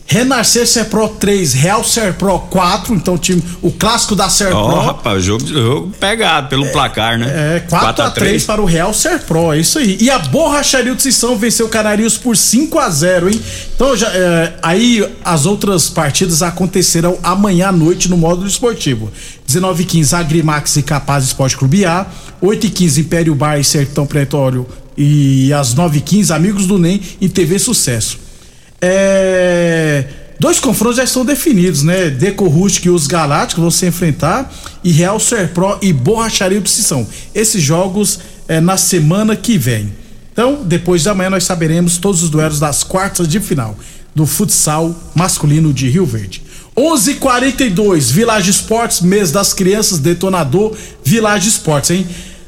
Renascer 0.08 0.66
Serpro 0.66 1.08
3, 1.08 1.52
Real 1.52 1.82
Serpro 1.82 2.38
4, 2.38 2.94
então 2.94 3.14
o 3.14 3.18
time, 3.18 3.42
o 3.60 3.72
clássico 3.72 4.14
da 4.14 4.28
Serpro. 4.28 4.56
Ó, 4.56 4.80
rapaz, 4.80 5.24
jogo, 5.24 5.44
jogo 5.44 5.92
pegado 5.98 6.48
pelo 6.48 6.64
placar, 6.68 7.18
né? 7.18 7.56
É, 7.56 7.60
4 7.60 8.04
a 8.04 8.10
3 8.10 8.44
para 8.44 8.62
o 8.62 8.64
Real 8.64 8.94
Serpro, 8.94 9.52
é 9.52 9.58
isso 9.58 9.80
aí. 9.80 9.98
E 10.00 10.08
a 10.08 10.18
Borracharia 10.18 10.94
de 10.94 11.02
Sissão 11.02 11.36
venceu 11.36 11.66
o 11.66 11.68
Canarios 11.68 12.16
por 12.16 12.36
5 12.36 12.78
a 12.78 12.88
0 12.88 13.30
hein? 13.30 13.40
Então, 13.74 13.96
já, 13.96 14.06
é, 14.08 14.54
aí 14.62 15.04
as 15.24 15.44
outras 15.44 15.90
partidas 15.90 16.40
acontecerão 16.40 17.18
amanhã 17.22 17.68
à 17.68 17.72
noite 17.72 18.08
no 18.08 18.16
módulo 18.16 18.46
esportivo. 18.46 19.10
19 19.44 19.82
h 19.82 19.90
15 19.90 20.14
Agrimax 20.14 20.76
e 20.76 20.82
Capaz 20.82 21.24
Esporte 21.24 21.56
Clube 21.56 21.84
A, 21.84 22.06
8 22.40 22.66
h 22.66 22.76
15 22.76 23.00
Império 23.00 23.34
Bar 23.34 23.58
e 23.58 23.64
Sertão 23.64 24.06
Pretório 24.06 24.66
e 24.96 25.52
às 25.52 25.74
9 25.74 25.98
h 25.98 26.06
15 26.06 26.32
Amigos 26.32 26.66
do 26.66 26.78
NEM 26.78 27.00
e 27.20 27.28
TV 27.28 27.58
Sucesso. 27.58 28.25
É, 28.80 30.04
dois 30.38 30.60
confrontos 30.60 30.96
já 30.96 31.04
estão 31.04 31.24
definidos, 31.24 31.82
né? 31.82 32.10
Deco 32.10 32.46
Rústico 32.46 32.88
e 32.88 32.90
os 32.90 33.06
Galácticos 33.06 33.62
vão 33.62 33.70
se 33.70 33.86
enfrentar 33.86 34.52
e 34.84 34.92
Real 34.92 35.18
Serpro 35.18 35.78
e 35.82 35.92
Borracharia 35.92 36.60
do 36.60 36.68
Sissão. 36.68 37.06
Esses 37.34 37.62
jogos 37.62 38.20
é 38.48 38.60
na 38.60 38.76
semana 38.76 39.34
que 39.34 39.58
vem. 39.58 39.92
Então, 40.32 40.62
depois 40.64 41.02
da 41.04 41.14
manhã 41.14 41.30
nós 41.30 41.44
saberemos 41.44 41.96
todos 41.96 42.22
os 42.22 42.30
duelos 42.30 42.60
das 42.60 42.84
quartas 42.84 43.26
de 43.26 43.40
final 43.40 43.76
do 44.14 44.26
futsal 44.26 44.94
masculino 45.14 45.72
de 45.72 45.88
Rio 45.88 46.06
Verde. 46.06 46.42
11:42 46.76 48.10
Village 48.10 48.50
Esportes, 48.50 49.00
mês 49.00 49.30
das 49.30 49.54
crianças, 49.54 49.98
detonador 49.98 50.76
Village 51.02 51.48
Esportes, 51.48 51.90
hein? 51.90 52.06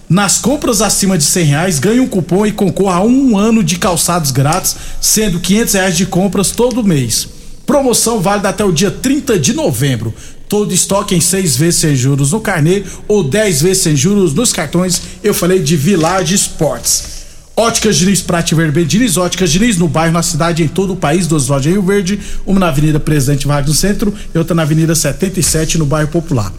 Nas 0.09 0.38
compras 0.38 0.81
acima 0.81 1.19
de 1.19 1.25
100 1.25 1.45
reais, 1.45 1.79
ganhe 1.79 2.00
um 2.00 2.09
cupom 2.09 2.47
e 2.47 2.53
concorra 2.53 3.00
a 3.00 3.05
um 3.05 3.37
ano 3.37 3.62
de 3.62 3.77
calçados 3.77 4.31
grátis, 4.31 4.75
sendo 5.03 5.38
500 5.38 5.75
reais 5.75 5.97
de 5.99 6.07
compras 6.07 6.50
todo 6.50 6.83
mês. 6.83 7.29
Promoção 7.67 8.19
válida 8.19 8.49
até 8.49 8.65
o 8.65 8.73
dia 8.73 8.91
30 8.91 9.38
de 9.38 9.53
novembro. 9.53 10.15
Todo 10.49 10.73
estoque 10.73 11.15
em 11.15 11.21
seis 11.21 11.55
vezes 11.57 11.81
sem 11.81 11.95
juros 11.95 12.33
no 12.33 12.41
carnê 12.41 12.85
ou 13.07 13.23
10 13.23 13.61
vezes 13.61 13.83
sem 13.83 13.95
juros 13.95 14.33
nos 14.33 14.50
cartões. 14.50 15.03
Eu 15.23 15.35
falei 15.35 15.59
de 15.59 15.77
Village 15.77 16.35
Sports. 16.35 17.19
Óticas 17.55 17.97
Diniz, 17.99 18.23
Prate 18.23 18.55
Verde 18.55 18.85
Diniz, 18.87 19.19
Óticas 19.19 19.50
Diniz, 19.50 19.77
no 19.77 19.88
bairro, 19.88 20.15
na 20.15 20.23
cidade, 20.23 20.62
em 20.62 20.69
todo 20.69 20.95
o 20.95 20.97
país, 20.97 21.27
duas 21.27 21.49
lojas 21.49 21.67
em 21.67 21.73
Rio 21.73 21.83
Verde, 21.83 22.19
uma 22.47 22.61
na 22.61 22.69
Avenida 22.69 22.99
Presidente 22.99 23.47
Vargas 23.47 23.69
no 23.69 23.75
centro 23.75 24.15
e 24.35 24.38
outra 24.38 24.55
na 24.55 24.62
Avenida 24.62 24.95
77 24.95 25.77
no 25.77 25.85
bairro 25.85 26.09
Popular. 26.09 26.50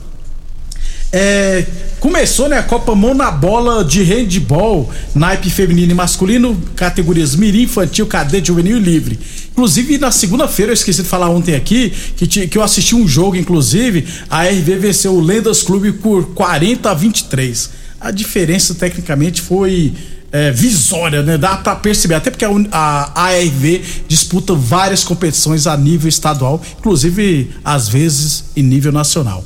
É, 1.11 1.65
começou 1.99 2.47
né, 2.47 2.59
a 2.59 2.63
Copa 2.63 2.93
Mão 2.93 3.15
na 3.15 3.31
Bola 3.31 3.83
de 3.83 4.03
Handball, 4.03 4.89
naipe 5.15 5.49
feminino 5.49 5.91
e 5.91 5.95
masculino, 5.95 6.59
categorias 6.75 7.35
Mirim, 7.35 7.63
Infantil, 7.63 8.05
Cadete, 8.05 8.47
Juvenil 8.47 8.77
e 8.77 8.79
Livre. 8.79 9.19
Inclusive, 9.51 9.97
na 9.97 10.11
segunda-feira, 10.11 10.71
eu 10.71 10.73
esqueci 10.73 11.01
de 11.01 11.09
falar 11.09 11.29
ontem 11.29 11.55
aqui, 11.55 11.91
que, 12.15 12.47
que 12.47 12.57
eu 12.57 12.61
assisti 12.61 12.95
um 12.95 13.07
jogo, 13.07 13.35
inclusive, 13.35 14.07
a 14.29 14.43
RV 14.43 14.75
venceu 14.77 15.13
o 15.13 15.19
Lendas 15.19 15.63
Clube 15.63 15.93
por 15.93 16.33
40 16.33 16.91
a 16.91 16.93
23. 16.93 17.69
A 17.99 18.11
diferença, 18.11 18.75
tecnicamente, 18.75 19.41
foi 19.41 19.93
é, 20.31 20.51
visória, 20.51 21.23
né? 21.23 21.37
Dá 21.37 21.57
para 21.57 21.75
perceber, 21.75 22.13
até 22.15 22.29
porque 22.29 22.45
a, 22.45 22.49
a 22.71 23.23
ARV 23.23 23.81
disputa 24.07 24.53
várias 24.53 25.03
competições 25.03 25.65
a 25.65 25.75
nível 25.75 26.07
estadual, 26.07 26.61
inclusive 26.77 27.49
às 27.65 27.89
vezes 27.89 28.45
em 28.55 28.63
nível 28.63 28.91
nacional. 28.91 29.43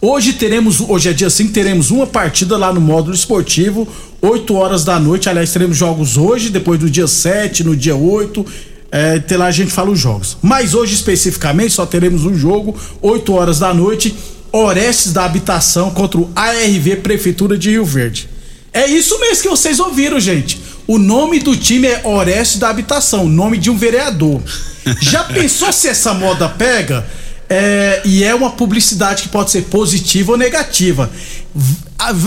Hoje 0.00 0.34
teremos, 0.34 0.80
hoje 0.80 1.08
é 1.08 1.12
dia 1.14 1.30
5, 1.30 1.52
teremos 1.52 1.90
uma 1.90 2.06
partida 2.06 2.58
lá 2.58 2.70
no 2.70 2.80
módulo 2.80 3.14
esportivo, 3.14 3.88
8 4.20 4.54
horas 4.54 4.84
da 4.84 5.00
noite. 5.00 5.28
Aliás, 5.28 5.50
teremos 5.50 5.76
jogos 5.76 6.18
hoje, 6.18 6.50
depois 6.50 6.78
do 6.78 6.90
dia 6.90 7.06
7, 7.06 7.64
no 7.64 7.74
dia 7.74 7.96
8. 7.96 8.44
É, 8.92 9.14
até 9.14 9.38
lá 9.38 9.46
a 9.46 9.50
gente 9.50 9.72
fala 9.72 9.90
os 9.90 9.98
jogos. 9.98 10.36
Mas 10.42 10.74
hoje 10.74 10.94
especificamente 10.94 11.72
só 11.72 11.86
teremos 11.86 12.26
um 12.26 12.34
jogo, 12.34 12.76
8 13.00 13.32
horas 13.32 13.58
da 13.58 13.72
noite, 13.72 14.14
Orestes 14.52 15.14
da 15.14 15.24
Habitação 15.24 15.90
contra 15.90 16.20
o 16.20 16.30
ARV 16.36 16.96
Prefeitura 17.02 17.56
de 17.56 17.70
Rio 17.70 17.84
Verde. 17.84 18.28
É 18.74 18.86
isso 18.86 19.18
mesmo 19.18 19.44
que 19.44 19.48
vocês 19.48 19.80
ouviram, 19.80 20.20
gente. 20.20 20.60
O 20.86 20.98
nome 20.98 21.40
do 21.40 21.56
time 21.56 21.88
é 21.88 22.02
Orestes 22.04 22.58
da 22.58 22.68
Habitação, 22.68 23.26
nome 23.26 23.56
de 23.56 23.70
um 23.70 23.76
vereador. 23.78 24.42
Já 25.00 25.24
pensou 25.24 25.72
se 25.72 25.88
essa 25.88 26.12
moda 26.12 26.48
pega? 26.50 27.06
É, 27.48 28.02
e 28.04 28.24
é 28.24 28.34
uma 28.34 28.50
publicidade 28.50 29.22
que 29.22 29.28
pode 29.28 29.50
ser 29.50 29.62
positiva 29.62 30.32
ou 30.32 30.38
negativa. 30.38 31.10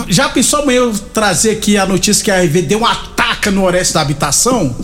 Já 0.08 0.28
pensou 0.28 0.60
amanhã 0.62 0.78
eu 0.78 0.92
trazer 0.92 1.50
aqui 1.50 1.76
a 1.76 1.86
notícia 1.86 2.24
que 2.24 2.30
a 2.30 2.42
RV 2.42 2.62
deu 2.62 2.80
um 2.80 2.86
ataque 2.86 3.50
no 3.50 3.64
Orestes 3.64 3.92
da 3.92 4.00
Habitação? 4.00 4.74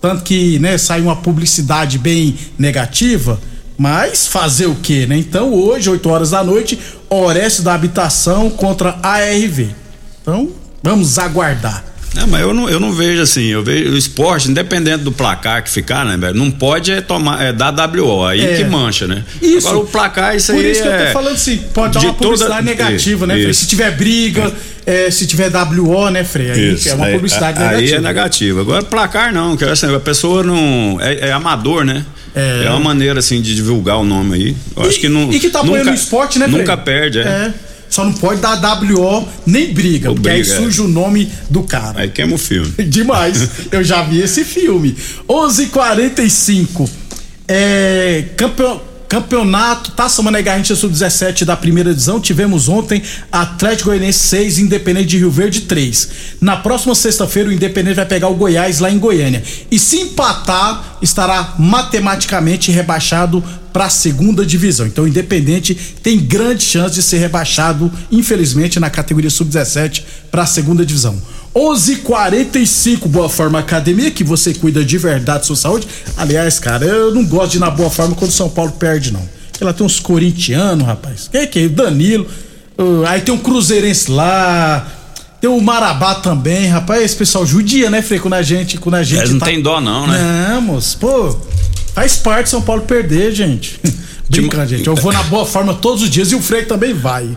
Tanto 0.00 0.24
que, 0.24 0.58
né, 0.58 0.78
saiu 0.78 1.04
uma 1.04 1.16
publicidade 1.16 1.98
bem 1.98 2.36
negativa. 2.58 3.38
Mas 3.78 4.26
fazer 4.26 4.66
o 4.66 4.74
que, 4.74 5.06
né? 5.06 5.16
Então, 5.16 5.52
hoje, 5.52 5.88
8 5.88 6.08
horas 6.08 6.30
da 6.30 6.44
noite, 6.44 6.78
Orestes 7.08 7.64
da 7.64 7.74
Habitação 7.74 8.50
contra 8.50 8.98
a 9.02 9.12
ARV. 9.14 9.74
Então, 10.20 10.50
vamos 10.82 11.18
aguardar. 11.18 11.84
Não, 12.14 12.26
mas 12.26 12.42
eu 12.42 12.52
não, 12.52 12.68
eu 12.68 12.78
não 12.78 12.92
vejo 12.92 13.22
assim, 13.22 13.46
eu 13.46 13.62
vejo 13.62 13.92
o 13.92 13.96
esporte, 13.96 14.50
independente 14.50 14.98
do 14.98 15.12
placar 15.12 15.62
que 15.62 15.70
ficar, 15.70 16.04
né, 16.04 16.16
velho? 16.16 16.34
Não 16.34 16.50
pode 16.50 16.92
é 16.92 17.00
tomar, 17.00 17.42
é 17.42 17.52
dar 17.52 17.72
WO, 17.72 18.24
aí 18.24 18.44
é. 18.44 18.56
que 18.56 18.64
mancha, 18.64 19.06
né? 19.06 19.24
Isso. 19.40 19.66
Agora 19.68 19.84
o 19.84 19.86
placar, 19.86 20.36
isso 20.36 20.52
Por 20.52 20.58
aí. 20.58 20.64
Por 20.64 20.70
isso 20.70 20.82
que 20.82 20.88
eu 20.88 20.92
tô 20.92 20.98
é 20.98 21.12
falando 21.12 21.34
assim, 21.34 21.56
pode 21.72 21.94
dar 21.94 22.00
uma 22.00 22.14
publicidade 22.14 22.50
toda... 22.50 22.62
negativa, 22.62 23.26
né, 23.26 23.34
Frei? 23.34 23.54
Se 23.54 23.66
tiver 23.66 23.90
briga, 23.92 24.52
é. 24.84 25.10
se 25.10 25.26
tiver 25.26 25.50
WO, 25.50 26.10
né, 26.10 26.22
Frei? 26.22 26.50
Aí 26.50 26.74
isso. 26.74 26.88
é 26.90 26.94
uma 26.94 27.06
publicidade 27.06 27.58
aí, 27.58 27.64
negativa. 27.64 27.96
Aí 27.96 27.98
é 27.98 28.00
negativo. 28.00 28.60
Agora 28.60 28.82
placar 28.82 29.32
não, 29.32 29.56
que 29.56 29.64
assim, 29.64 29.94
a 29.94 30.00
pessoa 30.00 30.42
não. 30.42 30.98
É, 31.00 31.28
é 31.28 31.32
amador, 31.32 31.84
né? 31.84 32.04
É. 32.34 32.64
é 32.66 32.70
uma 32.70 32.80
maneira 32.80 33.18
assim 33.18 33.40
de 33.40 33.54
divulgar 33.54 33.98
o 33.98 34.04
nome 34.04 34.34
aí. 34.34 34.56
Eu 34.76 34.84
e, 34.84 34.88
acho 34.88 35.00
que 35.00 35.08
não. 35.08 35.32
E 35.32 35.40
que 35.40 35.48
tá 35.48 35.60
apoiando 35.60 35.90
o 35.90 35.94
esporte, 35.94 36.38
né, 36.38 36.46
Frei? 36.46 36.58
Nunca 36.58 36.76
perde, 36.76 37.20
é. 37.20 37.52
Só 37.92 38.06
não 38.06 38.14
pode 38.14 38.40
dar 38.40 38.58
WO 38.58 39.28
nem 39.44 39.74
briga, 39.74 40.08
Ou 40.08 40.14
porque 40.14 40.30
aí 40.30 40.42
surge 40.42 40.80
é. 40.80 40.82
o 40.82 40.88
nome 40.88 41.30
do 41.50 41.62
cara. 41.62 42.00
Aí 42.00 42.08
queima 42.08 42.36
o 42.36 42.38
filme. 42.38 42.72
Demais. 42.88 43.46
Eu 43.70 43.84
já 43.84 44.02
vi 44.02 44.18
esse 44.18 44.44
filme. 44.44 44.96
11:45. 45.28 46.88
É, 47.46 48.24
campeão 48.34 48.80
Campeonato 49.12 49.90
Taça 49.90 50.22
Mané 50.22 50.40
Garrincha 50.40 50.74
Sub-17 50.74 51.44
da 51.44 51.54
primeira 51.54 51.90
divisão. 51.90 52.18
Tivemos 52.18 52.66
ontem 52.66 53.02
Atlético 53.30 53.90
Goianiense 53.90 54.20
6, 54.20 54.58
Independente 54.60 55.08
de 55.08 55.18
Rio 55.18 55.30
Verde 55.30 55.60
3. 55.60 56.08
Na 56.40 56.56
próxima 56.56 56.94
sexta-feira, 56.94 57.50
o 57.50 57.52
Independente 57.52 57.96
vai 57.96 58.06
pegar 58.06 58.28
o 58.28 58.34
Goiás 58.34 58.78
lá 58.78 58.90
em 58.90 58.98
Goiânia. 58.98 59.42
E 59.70 59.78
se 59.78 59.98
empatar, 59.98 60.96
estará 61.02 61.56
matematicamente 61.58 62.72
rebaixado 62.72 63.44
para 63.72 63.86
a 63.86 63.90
segunda 63.90 64.44
divisão. 64.44 64.86
Então, 64.86 65.04
o 65.04 65.08
Independente 65.08 65.74
tem 66.02 66.18
grande 66.18 66.62
chance 66.62 66.94
de 66.94 67.02
ser 67.02 67.18
rebaixado, 67.18 67.90
infelizmente, 68.10 68.78
na 68.78 68.90
categoria 68.90 69.30
Sub-17 69.30 70.02
para 70.30 70.42
a 70.42 70.46
segunda 70.46 70.84
divisão. 70.84 71.16
11:45 71.54 73.08
Boa 73.08 73.28
Forma 73.28 73.58
Academia, 73.58 74.10
que 74.10 74.24
você 74.24 74.54
cuida 74.54 74.84
de 74.84 74.96
verdade 74.96 75.46
sua 75.46 75.56
saúde. 75.56 75.86
Aliás, 76.16 76.58
cara, 76.58 76.84
eu 76.84 77.14
não 77.14 77.24
gosto 77.24 77.52
de 77.52 77.56
ir 77.58 77.60
na 77.60 77.70
Boa 77.70 77.90
Forma 77.90 78.14
quando 78.14 78.30
o 78.30 78.34
São 78.34 78.48
Paulo 78.48 78.72
perde, 78.72 79.12
não. 79.12 79.22
Ela 79.60 79.72
tem 79.72 79.84
uns 79.84 80.00
corintianos, 80.00 80.86
rapaz. 80.86 81.28
Quem 81.30 81.42
é 81.42 81.46
que 81.46 81.60
é? 81.60 81.68
Danilo. 81.68 82.26
Uh, 82.78 83.04
aí 83.06 83.20
tem 83.20 83.34
um 83.34 83.38
Cruzeirense 83.38 84.10
lá. 84.10 84.86
Tem 85.40 85.50
o 85.50 85.60
Marabá 85.60 86.16
também, 86.16 86.66
rapaz. 86.66 87.02
Esse 87.02 87.16
pessoal 87.16 87.44
judia, 87.44 87.90
né, 87.90 88.00
Frei? 88.00 88.18
Quando 88.18 88.34
a 88.34 88.42
gente. 88.42 88.78
Quando 88.78 88.94
a 88.96 89.02
gente 89.02 89.18
Eles 89.18 89.30
não 89.30 89.38
tá... 89.38 89.46
tem 89.46 89.60
dó, 89.60 89.80
não, 89.80 90.06
né? 90.06 90.48
Não, 90.54 90.62
moço. 90.62 90.96
Pô, 90.98 91.36
faz 91.94 92.16
parte 92.16 92.50
São 92.50 92.62
Paulo 92.62 92.82
perder, 92.82 93.32
gente. 93.32 93.78
Brincando, 94.28 94.68
gente. 94.68 94.86
Eu 94.86 94.94
vou 94.94 95.12
na 95.12 95.22
boa 95.24 95.44
forma 95.44 95.74
todos 95.74 96.02
os 96.02 96.10
dias 96.10 96.32
e 96.32 96.34
o 96.34 96.40
Frei 96.40 96.64
também 96.64 96.94
vai. 96.94 97.36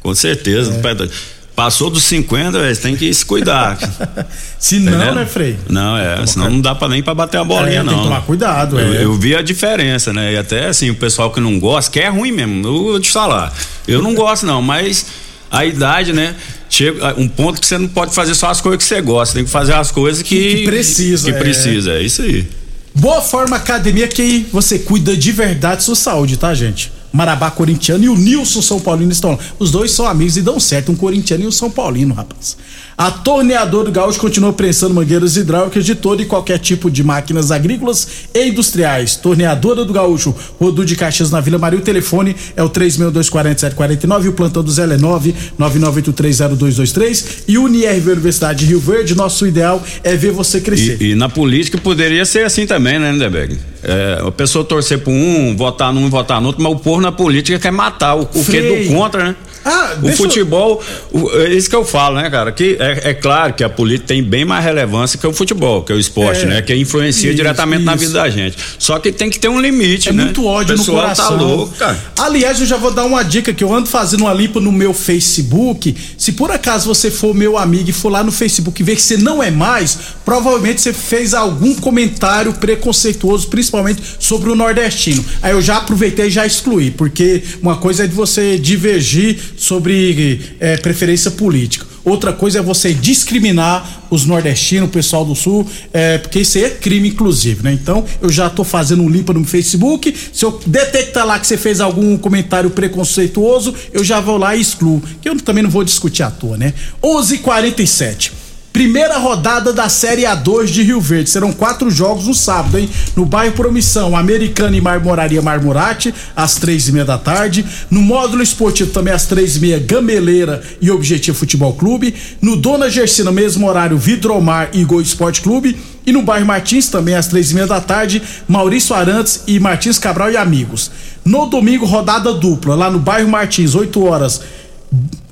Com 0.00 0.14
certeza. 0.14 0.72
É. 0.72 1.08
Passou 1.54 1.90
dos 1.90 2.04
50, 2.04 2.58
véio, 2.58 2.76
tem 2.78 2.96
que 2.96 3.12
se 3.12 3.26
cuidar. 3.26 3.76
se 4.58 4.78
não, 4.78 4.92
tá 4.98 5.14
né, 5.14 5.26
Frei? 5.26 5.56
Não, 5.68 5.98
é, 5.98 6.26
senão 6.26 6.48
não 6.48 6.60
dá 6.62 6.74
pra 6.74 6.88
nem 6.88 7.02
pra 7.02 7.14
bater 7.14 7.38
a 7.38 7.44
bolinha, 7.44 7.80
é, 7.80 7.82
não. 7.82 7.92
Tem 7.92 7.98
que 7.98 8.04
tomar 8.04 8.22
cuidado, 8.22 8.80
eu, 8.80 8.94
é. 8.94 9.04
Eu 9.04 9.12
vi 9.14 9.36
a 9.36 9.42
diferença, 9.42 10.14
né? 10.14 10.32
E 10.32 10.38
até 10.38 10.68
assim, 10.68 10.88
o 10.88 10.94
pessoal 10.94 11.30
que 11.30 11.40
não 11.40 11.60
gosta, 11.60 11.90
que 11.90 12.00
é 12.00 12.08
ruim 12.08 12.32
mesmo, 12.32 12.66
eu 12.66 12.82
vou 12.84 13.00
te 13.00 13.10
falar. 13.10 13.52
Eu 13.86 14.00
não 14.00 14.14
gosto, 14.14 14.46
não, 14.46 14.62
mas 14.62 15.06
a 15.50 15.66
idade, 15.66 16.14
né? 16.14 16.34
Chega 16.70 17.14
um 17.18 17.28
ponto 17.28 17.60
que 17.60 17.66
você 17.66 17.76
não 17.76 17.86
pode 17.86 18.14
fazer 18.14 18.34
só 18.34 18.48
as 18.48 18.62
coisas 18.62 18.82
que 18.82 18.88
você 18.88 19.02
gosta, 19.02 19.34
tem 19.34 19.44
que 19.44 19.50
fazer 19.50 19.74
as 19.74 19.90
coisas 19.90 20.22
que, 20.22 20.56
que 20.56 20.64
precisa. 20.64 21.30
Que 21.30 21.36
é. 21.36 21.38
precisa, 21.38 21.92
é 21.92 22.02
isso 22.02 22.22
aí. 22.22 22.48
Boa 22.94 23.22
Forma 23.22 23.56
Academia 23.56 24.06
que 24.06 24.46
você 24.52 24.78
cuida 24.78 25.16
de 25.16 25.32
verdade 25.32 25.82
sua 25.82 25.96
saúde, 25.96 26.36
tá, 26.36 26.52
gente? 26.54 26.92
Marabá 27.12 27.50
corintiano 27.50 28.04
e 28.04 28.08
o 28.08 28.16
Nilson 28.16 28.62
São 28.62 28.80
Paulino 28.80 29.12
estão 29.12 29.32
lá. 29.32 29.38
Os 29.58 29.70
dois 29.70 29.92
são 29.92 30.06
amigos 30.06 30.36
e 30.36 30.42
dão 30.42 30.58
certo, 30.60 30.92
um 30.92 30.94
corintiano 30.94 31.44
e 31.44 31.46
um 31.46 31.52
São 31.52 31.70
Paulino, 31.70 32.14
rapaz. 32.14 32.56
A 32.96 33.10
Torneadora 33.10 33.86
do 33.86 33.92
Gaúcho 33.92 34.20
continua 34.20 34.52
prensando 34.52 34.94
mangueiras 34.94 35.36
hidráulicas 35.36 35.84
de 35.84 35.94
todo 35.94 36.22
e 36.22 36.26
qualquer 36.26 36.58
tipo 36.58 36.90
de 36.90 37.02
máquinas 37.02 37.50
agrícolas 37.50 38.06
e 38.34 38.48
industriais. 38.48 39.16
Torneadora 39.16 39.84
do 39.84 39.92
Gaúcho, 39.92 40.34
Rodu 40.60 40.84
de 40.84 40.94
Caxias 40.94 41.30
na 41.30 41.40
Vila 41.40 41.58
Maria. 41.58 41.78
O 41.78 41.82
telefone 41.82 42.36
é 42.54 42.62
o 42.62 42.70
3624749 42.70 44.24
e 44.24 44.28
o 44.28 44.32
plantão 44.32 44.62
do 44.62 44.70
Zé 44.70 44.84
é 44.84 44.98
999830223 44.98 47.44
e 47.48 47.58
Unirv 47.58 48.10
Universidade 48.10 48.60
de 48.60 48.66
Rio 48.66 48.80
Verde. 48.80 49.14
Nosso 49.14 49.46
ideal 49.46 49.82
é 50.04 50.14
ver 50.14 50.32
você 50.32 50.60
crescer. 50.60 51.00
E, 51.00 51.12
e 51.12 51.14
na 51.14 51.28
política 51.28 51.78
poderia 51.78 52.24
ser 52.24 52.44
assim 52.44 52.66
também, 52.66 52.98
né, 52.98 53.10
Lindeberg? 53.10 53.58
É, 53.82 54.22
a 54.26 54.30
pessoa 54.30 54.64
torcer 54.64 54.98
por 54.98 55.10
um, 55.10 55.56
votar 55.56 55.92
num, 55.92 56.08
votar 56.08 56.40
no 56.40 56.48
outro, 56.48 56.62
mas 56.62 56.72
o 56.72 56.76
povo 56.76 57.00
na 57.00 57.10
política 57.10 57.58
quer 57.58 57.72
matar 57.72 58.16
o, 58.16 58.22
o 58.22 58.44
que 58.44 58.56
é 58.56 58.62
do 58.62 58.94
contra, 58.94 59.24
né? 59.24 59.36
Ah, 59.64 59.96
o 60.02 60.08
futebol, 60.12 60.82
o, 61.12 61.30
é 61.38 61.54
isso 61.54 61.70
que 61.70 61.76
eu 61.76 61.84
falo, 61.84 62.16
né, 62.16 62.28
cara? 62.28 62.50
Que 62.50 62.76
é, 62.80 63.10
é, 63.10 63.14
claro 63.14 63.54
que 63.54 63.62
a 63.62 63.68
política 63.68 64.08
tem 64.08 64.22
bem 64.22 64.44
mais 64.44 64.64
relevância 64.64 65.18
que 65.18 65.26
o 65.26 65.32
futebol, 65.32 65.82
que 65.82 65.92
é 65.92 65.94
o 65.94 65.98
esporte, 65.98 66.42
é, 66.42 66.46
né? 66.46 66.62
Que 66.62 66.74
influencia 66.74 67.30
isso, 67.30 67.36
diretamente 67.36 67.82
isso. 67.82 67.90
na 67.90 67.94
vida 67.94 68.12
da 68.12 68.28
gente. 68.28 68.56
Só 68.78 68.98
que 68.98 69.12
tem 69.12 69.30
que 69.30 69.38
ter 69.38 69.48
um 69.48 69.60
limite, 69.60 70.08
é 70.08 70.12
né? 70.12 70.24
muito 70.24 70.44
ódio 70.44 70.76
no 70.76 70.84
tá 70.84 70.92
coração. 70.92 71.28
Tá 71.28 71.34
louco, 71.34 71.76
cara. 71.76 71.98
Aliás, 72.18 72.60
eu 72.60 72.66
já 72.66 72.76
vou 72.76 72.90
dar 72.90 73.04
uma 73.04 73.22
dica 73.22 73.52
que 73.52 73.62
eu 73.62 73.72
ando 73.72 73.88
fazendo 73.88 74.22
uma 74.22 74.34
limpa 74.34 74.60
no 74.60 74.72
meu 74.72 74.92
Facebook. 74.92 75.94
Se 76.18 76.32
por 76.32 76.50
acaso 76.50 76.86
você 76.86 77.10
for 77.10 77.34
meu 77.34 77.56
amigo 77.56 77.90
e 77.90 77.92
for 77.92 78.10
lá 78.10 78.24
no 78.24 78.32
Facebook 78.32 78.80
e 78.80 78.84
ver 78.84 78.96
que 78.96 79.02
você 79.02 79.16
não 79.16 79.42
é 79.42 79.50
mais, 79.50 79.98
provavelmente 80.24 80.80
você 80.80 80.92
fez 80.92 81.34
algum 81.34 81.74
comentário 81.74 82.52
preconceituoso, 82.54 83.48
principalmente 83.48 84.02
sobre 84.18 84.50
o 84.50 84.54
nordestino. 84.54 85.24
Aí 85.40 85.52
eu 85.52 85.62
já 85.62 85.76
aproveitei 85.76 86.26
e 86.26 86.30
já 86.30 86.46
excluí, 86.46 86.90
porque 86.90 87.42
uma 87.62 87.76
coisa 87.76 88.04
é 88.04 88.06
de 88.06 88.14
você 88.14 88.58
divergir 88.58 89.38
sobre 89.62 90.40
é, 90.58 90.76
preferência 90.76 91.30
política. 91.30 91.86
Outra 92.04 92.32
coisa 92.32 92.58
é 92.58 92.62
você 92.62 92.92
discriminar 92.92 94.02
os 94.10 94.26
nordestinos, 94.26 94.88
o 94.88 94.92
pessoal 94.92 95.24
do 95.24 95.36
sul, 95.36 95.64
é, 95.92 96.18
porque 96.18 96.40
isso 96.40 96.58
aí 96.58 96.64
é 96.64 96.70
crime, 96.70 97.10
inclusive, 97.10 97.62
né? 97.62 97.72
Então, 97.72 98.04
eu 98.20 98.28
já 98.28 98.50
tô 98.50 98.64
fazendo 98.64 99.04
um 99.04 99.08
limpa 99.08 99.32
no 99.32 99.44
Facebook. 99.44 100.12
Se 100.32 100.44
eu 100.44 100.60
detectar 100.66 101.24
lá 101.24 101.38
que 101.38 101.46
você 101.46 101.56
fez 101.56 101.80
algum 101.80 102.18
comentário 102.18 102.70
preconceituoso, 102.70 103.72
eu 103.92 104.02
já 104.02 104.18
vou 104.18 104.36
lá 104.36 104.56
e 104.56 104.60
excluo. 104.60 105.00
Que 105.20 105.28
eu 105.28 105.38
também 105.40 105.62
não 105.62 105.70
vou 105.70 105.84
discutir 105.84 106.24
à 106.24 106.30
toa, 106.30 106.56
né? 106.56 106.74
11:47 107.00 107.34
h 107.34 107.42
47 107.42 108.41
Primeira 108.72 109.18
rodada 109.18 109.70
da 109.70 109.86
Série 109.90 110.22
A2 110.22 110.66
de 110.66 110.82
Rio 110.82 110.98
Verde. 110.98 111.28
Serão 111.28 111.52
quatro 111.52 111.90
jogos 111.90 112.26
no 112.26 112.34
sábado, 112.34 112.78
hein? 112.78 112.88
No 113.14 113.26
bairro 113.26 113.54
Promissão, 113.54 114.16
Americana 114.16 114.74
e 114.74 114.80
Marmoraria 114.80 115.42
Marmorate, 115.42 116.14
às 116.34 116.54
três 116.54 116.88
e 116.88 116.92
meia 116.92 117.04
da 117.04 117.18
tarde. 117.18 117.66
No 117.90 118.00
módulo 118.00 118.42
esportivo 118.42 118.90
também 118.90 119.12
às 119.12 119.26
três 119.26 119.56
e 119.56 119.60
meia, 119.60 119.78
Gameleira 119.78 120.62
e 120.80 120.90
Objetivo 120.90 121.36
Futebol 121.36 121.74
Clube. 121.74 122.14
No 122.40 122.56
Dona 122.56 122.88
Gersina, 122.88 123.30
mesmo 123.30 123.68
horário, 123.68 123.98
Vidromar 123.98 124.70
e 124.72 124.84
Gol 124.84 125.02
Esporte 125.02 125.42
Clube. 125.42 125.76
E 126.06 126.10
no 126.10 126.22
bairro 126.22 126.46
Martins, 126.46 126.88
também 126.88 127.14
às 127.14 127.26
três 127.26 127.50
e 127.50 127.54
meia 127.54 127.66
da 127.66 127.80
tarde, 127.80 128.22
Maurício 128.48 128.96
Arantes 128.96 129.42
e 129.46 129.60
Martins 129.60 129.98
Cabral 129.98 130.30
e 130.30 130.36
amigos. 130.36 130.90
No 131.22 131.44
domingo, 131.46 131.84
rodada 131.84 132.32
dupla, 132.32 132.74
lá 132.74 132.90
no 132.90 132.98
bairro 132.98 133.28
Martins, 133.28 133.74
8 133.74 134.02
horas 134.02 134.40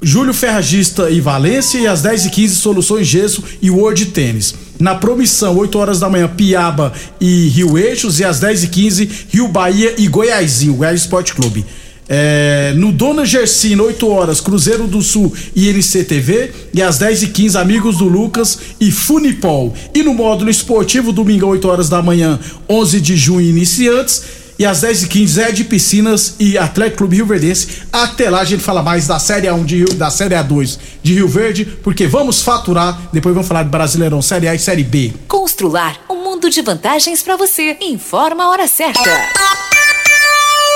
Júlio 0.03 0.33
Ferragista 0.33 1.11
e 1.11 1.21
Valência 1.21 1.79
e 1.79 1.87
às 1.87 2.03
10h15 2.03 2.49
Soluções 2.49 3.07
Gesso 3.07 3.45
e 3.61 3.71
World 3.71 4.07
Tênis. 4.07 4.55
Na 4.79 4.95
promissão, 4.95 5.59
8 5.59 5.79
horas 5.79 6.01
da 6.01 6.09
manhã, 6.09 6.27
Piaba 6.27 6.93
e 7.21 7.49
Rio 7.49 7.77
Eixos 7.77 8.19
e 8.19 8.25
às 8.25 8.41
10h15 8.41 9.11
Rio 9.29 9.49
Bahia 9.49 9.95
e 9.99 10.09
Goiásinho, 10.09 10.75
Goiás 10.75 11.03
Esporte 11.03 11.35
Clube. 11.35 11.67
É, 12.09 12.73
no 12.77 12.91
Dona 12.91 13.25
Gersina, 13.25 13.83
8 13.83 14.09
horas, 14.09 14.41
Cruzeiro 14.41 14.89
do 14.89 15.03
Sul 15.03 15.33
e 15.55 15.71
NCTV. 15.71 16.51
E 16.73 16.83
às 16.83 16.99
10h15, 16.99 17.61
Amigos 17.61 17.99
do 17.99 18.07
Lucas 18.07 18.59
e 18.81 18.91
Funipol. 18.91 19.75
E 19.95 20.03
no 20.03 20.15
módulo 20.15 20.51
esportivo, 20.51 21.13
domingo, 21.13 21.47
8 21.47 21.69
horas 21.69 21.89
da 21.91 22.03
manhã, 22.03 22.41
11 22.69 23.01
de 23.01 23.17
junho, 23.17 23.47
iniciantes 23.47 24.40
e 24.61 24.67
às 24.67 24.83
10h15 24.83 25.27
Zé 25.27 25.53
de 25.53 25.65
Piscinas 25.65 26.35
e 26.39 26.59
Atlético 26.59 26.99
Clube 26.99 27.17
Rio 27.17 27.25
Verdense. 27.25 27.81
Até 27.91 28.29
lá 28.29 28.41
a 28.41 28.45
gente 28.45 28.63
fala 28.63 28.83
mais 28.83 29.07
da 29.07 29.19
Série 29.19 29.47
A1 29.47 29.65
de 29.65 29.77
Rio, 29.79 29.95
da 29.95 30.11
Série 30.11 30.35
A2 30.35 30.79
de 31.03 31.15
Rio 31.15 31.27
Verde, 31.27 31.65
porque 31.65 32.07
vamos 32.07 32.43
faturar, 32.43 33.09
depois 33.11 33.35
vamos 33.35 33.49
falar 33.49 33.63
de 33.63 33.71
Brasileirão 33.71 34.21
Série 34.21 34.49
A 34.49 34.55
e 34.55 34.59
Série 34.59 34.85
B. 34.85 35.15
Constrular 35.27 35.97
um 36.11 36.23
mundo 36.23 36.51
de 36.51 36.61
vantagens 36.61 37.23
para 37.23 37.37
você. 37.37 37.79
Informa 37.81 38.45
a 38.45 38.51
hora 38.51 38.69
certa. 38.69 39.01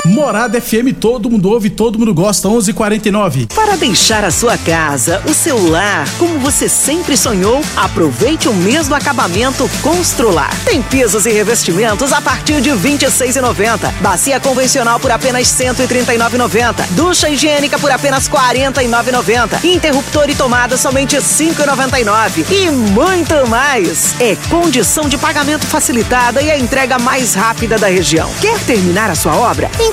Morada 0.06 0.60
FM, 0.60 0.92
todo 1.00 1.30
mundo 1.30 1.48
ouve, 1.48 1.70
todo 1.70 1.98
mundo 1.98 2.12
gosta, 2.12 2.46
11:49. 2.46 3.46
Para 3.54 3.74
deixar 3.74 4.22
a 4.22 4.30
sua 4.30 4.58
casa, 4.58 5.22
o 5.26 5.32
seu 5.32 5.70
lar, 5.70 6.06
como 6.18 6.38
você 6.40 6.68
sempre 6.68 7.16
sonhou, 7.16 7.62
aproveite 7.74 8.46
o 8.46 8.52
mês 8.52 8.86
do 8.86 8.94
acabamento 8.94 9.68
Constrular. 9.80 10.54
Tem 10.66 10.82
pisos 10.82 11.24
e 11.24 11.30
revestimentos 11.30 12.12
a 12.12 12.20
partir 12.20 12.60
de 12.60 12.68
26,90. 12.70 13.90
Bacia 14.02 14.38
convencional 14.38 15.00
por 15.00 15.10
apenas 15.10 15.48
139,90. 15.48 16.86
Ducha 16.90 17.30
higiênica 17.30 17.78
por 17.78 17.90
apenas 17.90 18.28
49,90. 18.28 19.64
Interruptor 19.64 20.28
e 20.28 20.34
tomada 20.34 20.76
somente 20.76 21.16
5,99. 21.16 22.44
E 22.50 22.70
muito 22.70 23.48
mais. 23.48 24.14
É 24.20 24.36
condição 24.50 25.08
de 25.08 25.16
pagamento 25.16 25.66
facilitada 25.66 26.42
e 26.42 26.50
a 26.50 26.58
entrega 26.58 26.98
mais 26.98 27.32
rápida 27.32 27.78
da 27.78 27.86
região. 27.86 28.30
Quer 28.42 28.58
terminar 28.60 29.10
a 29.10 29.14
sua 29.14 29.34
obra? 29.34 29.70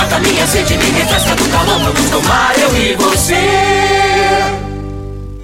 Mata 0.00 0.18
minha 0.20 0.46
sede, 0.46 0.78
me 0.78 0.90
refresca 0.92 1.36
do 1.36 1.46
calor. 1.50 1.78
Vamos 1.78 2.10
tomar 2.10 2.58
eu 2.58 2.74
e 2.74 2.94
você. 2.94 3.34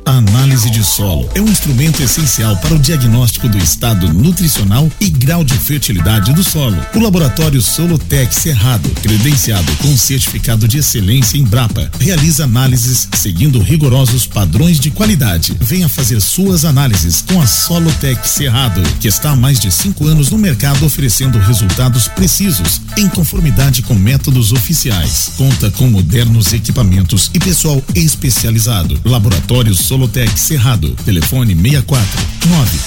A 0.07 0.19
análise 0.57 0.71
de 0.71 0.83
solo 0.83 1.29
é 1.35 1.41
um 1.41 1.49
instrumento 1.49 2.03
essencial 2.03 2.57
para 2.57 2.75
o 2.75 2.79
diagnóstico 2.79 3.47
do 3.47 3.59
estado 3.59 4.11
nutricional 4.11 4.91
e 4.99 5.11
grau 5.11 5.45
de 5.45 5.53
fertilidade 5.53 6.33
do 6.33 6.43
solo. 6.43 6.79
O 6.95 6.99
laboratório 6.99 7.61
Solotec 7.61 8.35
Cerrado, 8.35 8.89
credenciado 9.03 9.71
com 9.77 9.95
certificado 9.95 10.67
de 10.67 10.79
excelência 10.79 11.37
em 11.37 11.45
Brapa, 11.45 11.91
realiza 12.01 12.45
análises 12.45 13.07
seguindo 13.15 13.61
rigorosos 13.61 14.27
padrões 14.27 14.81
de 14.81 14.91
qualidade. 14.91 15.55
Venha 15.61 15.91
fazer 15.91 16.23
suas 16.23 16.65
análises 16.65 17.23
com 17.29 17.39
a 17.41 17.47
Solotec 17.47 18.27
Cerrado, 18.27 18.81
que 18.99 19.09
está 19.09 19.33
há 19.33 19.37
mais 19.37 19.61
de 19.61 19.71
cinco 19.71 20.07
anos 20.07 20.31
no 20.31 20.39
mercado 20.39 20.87
oferecendo 20.87 21.39
resultados 21.39 22.09
precisos, 22.09 22.81
em 22.97 23.09
conformidade 23.09 23.83
com 23.83 23.95
métodos 23.95 24.53
oficiais. 24.53 25.33
Conta 25.37 25.71
com 25.73 25.89
modernos 25.89 26.55
equipamentos 26.55 27.31
e 27.35 27.39
pessoal 27.39 27.83
especializado. 27.95 28.99
Laboratório 29.05 29.75
Solotec 29.75 30.46
Cerrado. 30.47 30.95
Telefone 31.05 31.57
64 31.57 32.07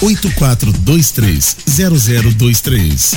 98423 0.00 1.56
0023. 1.66 3.16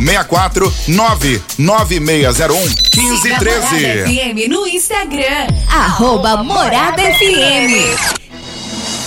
64 0.00 0.72
99601 0.88 2.74
1513. 2.96 4.04
FM 4.04 4.48
no 4.48 4.66
Instagram. 4.66 5.48
Arroba 5.70 6.42
Morada 6.42 7.02
FM. 7.02 8.27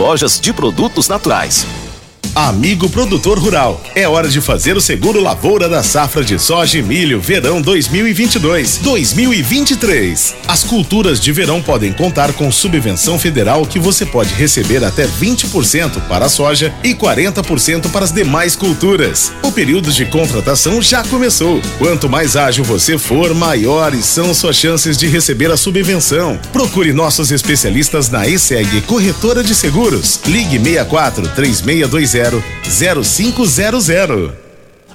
lojas 0.00 0.40
de 0.40 0.50
produtos 0.50 1.08
naturais. 1.08 1.66
Amigo 2.34 2.88
produtor 2.88 3.38
rural, 3.40 3.82
é 3.92 4.08
hora 4.08 4.28
de 4.28 4.40
fazer 4.40 4.76
o 4.76 4.80
seguro 4.80 5.20
lavoura 5.20 5.68
da 5.68 5.82
safra 5.82 6.22
de 6.22 6.38
soja 6.38 6.78
e 6.78 6.82
milho 6.82 7.20
verão 7.20 7.60
2022-2023. 7.60 10.34
As 10.46 10.62
culturas 10.62 11.18
de 11.18 11.32
verão 11.32 11.60
podem 11.60 11.92
contar 11.92 12.32
com 12.32 12.52
subvenção 12.52 13.18
federal 13.18 13.66
que 13.66 13.80
você 13.80 14.06
pode 14.06 14.32
receber 14.34 14.84
até 14.84 15.08
20% 15.08 16.06
para 16.06 16.26
a 16.26 16.28
soja 16.28 16.72
e 16.84 16.94
40% 16.94 17.90
para 17.90 18.04
as 18.04 18.12
demais 18.12 18.54
culturas. 18.54 19.32
O 19.42 19.50
período 19.50 19.90
de 19.90 20.06
contratação 20.06 20.80
já 20.80 21.02
começou. 21.02 21.60
Quanto 21.78 22.08
mais 22.08 22.36
ágil 22.36 22.62
você 22.62 22.96
for, 22.96 23.34
maiores 23.34 24.04
são 24.04 24.32
suas 24.32 24.54
chances 24.54 24.96
de 24.96 25.08
receber 25.08 25.50
a 25.50 25.56
subvenção. 25.56 26.38
Procure 26.52 26.92
nossos 26.92 27.32
especialistas 27.32 28.08
na 28.08 28.28
ESEG 28.28 28.82
Corretora 28.82 29.42
de 29.42 29.52
Seguros. 29.52 30.20
Ligue 30.26 30.60
64 30.60 31.28
3620 31.30 32.19
0500. 32.64 34.49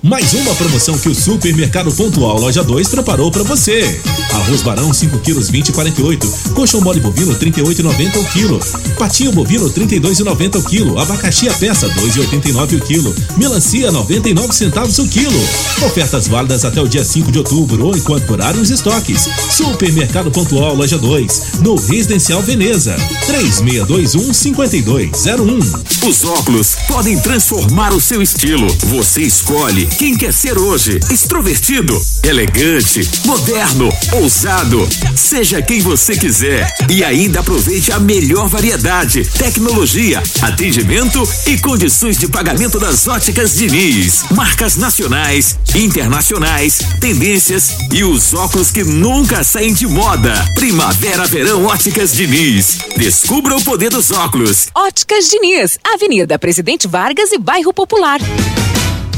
Mais 0.05 0.35
uma 0.35 0.53
promoção 0.53 0.95
que 0.99 1.09
o 1.09 1.15
Supermercado 1.15 1.91
Pontual 1.91 2.39
Loja 2.39 2.63
2 2.63 2.89
preparou 2.89 3.31
para 3.31 3.41
você. 3.41 3.99
Arroz 4.33 4.61
Barão 4.61 4.93
5 4.93 5.17
quilos 5.17 5.49
20,48. 5.49 6.53
Coxão 6.53 6.79
mole 6.79 6.99
bovino 6.99 7.33
38,90 7.33 8.17
o 8.17 8.25
quilo. 8.25 8.59
Patinho 8.99 9.31
bovino 9.31 9.67
32,90 9.67 10.59
o 10.59 10.63
quilo. 10.63 10.99
Abacaxi 10.99 11.49
a 11.49 11.53
peça 11.55 11.89
2,89 11.89 12.77
o 12.77 12.81
quilo. 12.85 13.15
Melancia 13.35 13.91
99 13.91 14.53
centavos 14.53 14.99
o 14.99 15.07
quilo. 15.07 15.39
Ofertas 15.83 16.27
válidas 16.27 16.63
até 16.65 16.79
o 16.79 16.87
dia 16.87 17.03
5 17.03 17.31
de 17.31 17.39
outubro 17.39 17.87
ou 17.87 17.97
enquanto 17.97 18.27
durarem 18.27 18.61
os 18.61 18.69
estoques. 18.69 19.27
Supermercado 19.49 20.29
Pontual 20.29 20.75
Loja 20.75 20.99
2, 20.99 21.41
no 21.61 21.77
Residencial 21.77 22.43
Veneza. 22.43 22.95
3621 23.25 24.31
5201. 24.31 25.59
Os 26.07 26.23
óculos 26.23 26.75
podem 26.87 27.19
transformar 27.19 27.91
o 27.91 27.99
seu 27.99 28.21
estilo. 28.21 28.67
Você 28.85 29.23
escolhe 29.23 29.94
quem 29.95 30.15
quer 30.15 30.33
ser 30.33 30.57
hoje. 30.57 30.99
Extrovertido, 31.09 31.99
elegante, 32.23 33.09
moderno, 33.25 33.89
ousado. 34.13 34.87
Seja 35.15 35.61
quem 35.61 35.79
você 35.79 36.15
quiser. 36.15 36.73
E 36.89 37.03
ainda 37.03 37.39
aproveite 37.39 37.91
a 37.91 37.99
melhor 37.99 38.47
variedade, 38.47 39.23
tecnologia, 39.37 40.21
atendimento 40.41 41.27
e 41.47 41.57
condições 41.57 42.17
de 42.17 42.27
pagamento 42.27 42.79
das 42.79 43.07
óticas 43.07 43.55
Diniz. 43.55 44.23
Marcas 44.31 44.75
nacionais, 44.75 45.57
internacionais, 45.73 46.79
tendências 46.99 47.69
e 47.91 48.03
os 48.03 48.33
óculos 48.33 48.71
que 48.71 48.83
nunca 48.83 49.43
saem 49.43 49.73
de 49.73 49.87
moda. 49.87 50.33
Primavera, 50.55 51.25
verão, 51.25 51.65
óticas 51.65 52.13
Diniz. 52.13 52.79
Descubra 52.97 53.55
o 53.55 53.63
poder 53.63 53.89
dos 53.89 54.11
óculos. 54.11 54.67
Óticas 54.75 55.29
Diniz, 55.29 55.79
Avenida 55.83 56.37
Presidente 56.37 56.87
Vargas 56.87 57.31
e 57.31 57.37
Bairro 57.37 57.73
Popular. 57.73 58.19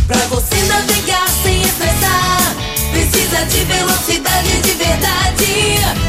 Pra 0.07 0.25
você 0.27 0.55
navegar 0.67 1.27
sem 1.43 1.61
estressar, 1.61 2.55
precisa 2.91 3.45
de 3.45 3.65
velocidade 3.65 4.61
de 4.61 4.71
verdade. 4.71 6.06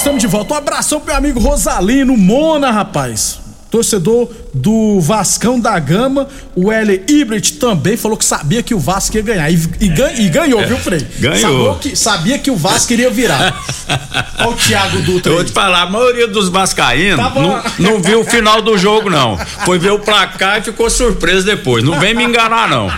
Estamos 0.00 0.20
de 0.20 0.26
volta. 0.26 0.54
Um 0.54 0.56
abração 0.56 0.98
pro 1.00 1.08
meu 1.08 1.16
amigo 1.16 1.38
Rosalino 1.40 2.16
Mona, 2.16 2.70
rapaz. 2.70 3.38
Torcedor 3.70 4.28
do 4.52 4.98
Vascão 5.00 5.60
da 5.60 5.78
Gama, 5.78 6.26
o 6.56 6.72
L. 6.72 7.04
Ibrit 7.08 7.52
também 7.52 7.96
falou 7.96 8.16
que 8.18 8.24
sabia 8.24 8.64
que 8.64 8.74
o 8.74 8.80
Vasco 8.80 9.14
ia 9.16 9.22
ganhar. 9.22 9.48
E, 9.48 9.54
e 9.78 9.88
gan- 9.88 10.10
e 10.12 10.28
ganhou, 10.28 10.66
viu, 10.66 10.76
Frei? 10.76 10.98
Ganhou. 11.20 11.38
Sabia 11.38 11.74
que, 11.78 11.96
sabia 11.96 12.38
que 12.40 12.50
o 12.50 12.56
Vasco 12.56 12.92
iria 12.92 13.08
virar. 13.10 13.54
Olha 14.40 14.48
o 14.48 14.54
Thiago 14.54 15.02
Dutra 15.02 15.30
Eu 15.30 15.36
vou 15.36 15.44
te 15.44 15.52
falar, 15.52 15.82
a 15.82 15.86
maioria 15.86 16.26
dos 16.26 16.48
vascaínos 16.48 17.16
Tava- 17.22 17.40
não, 17.40 17.62
não 17.78 18.02
viu 18.02 18.22
o 18.22 18.24
final 18.24 18.60
do 18.60 18.76
jogo, 18.76 19.08
não. 19.08 19.38
Foi 19.64 19.78
ver 19.78 19.92
o 19.92 20.00
placar 20.00 20.58
e 20.58 20.62
ficou 20.62 20.90
surpreso 20.90 21.46
depois. 21.46 21.84
Não 21.84 22.00
vem 22.00 22.12
me 22.12 22.24
enganar, 22.24 22.68
não. 22.68 22.90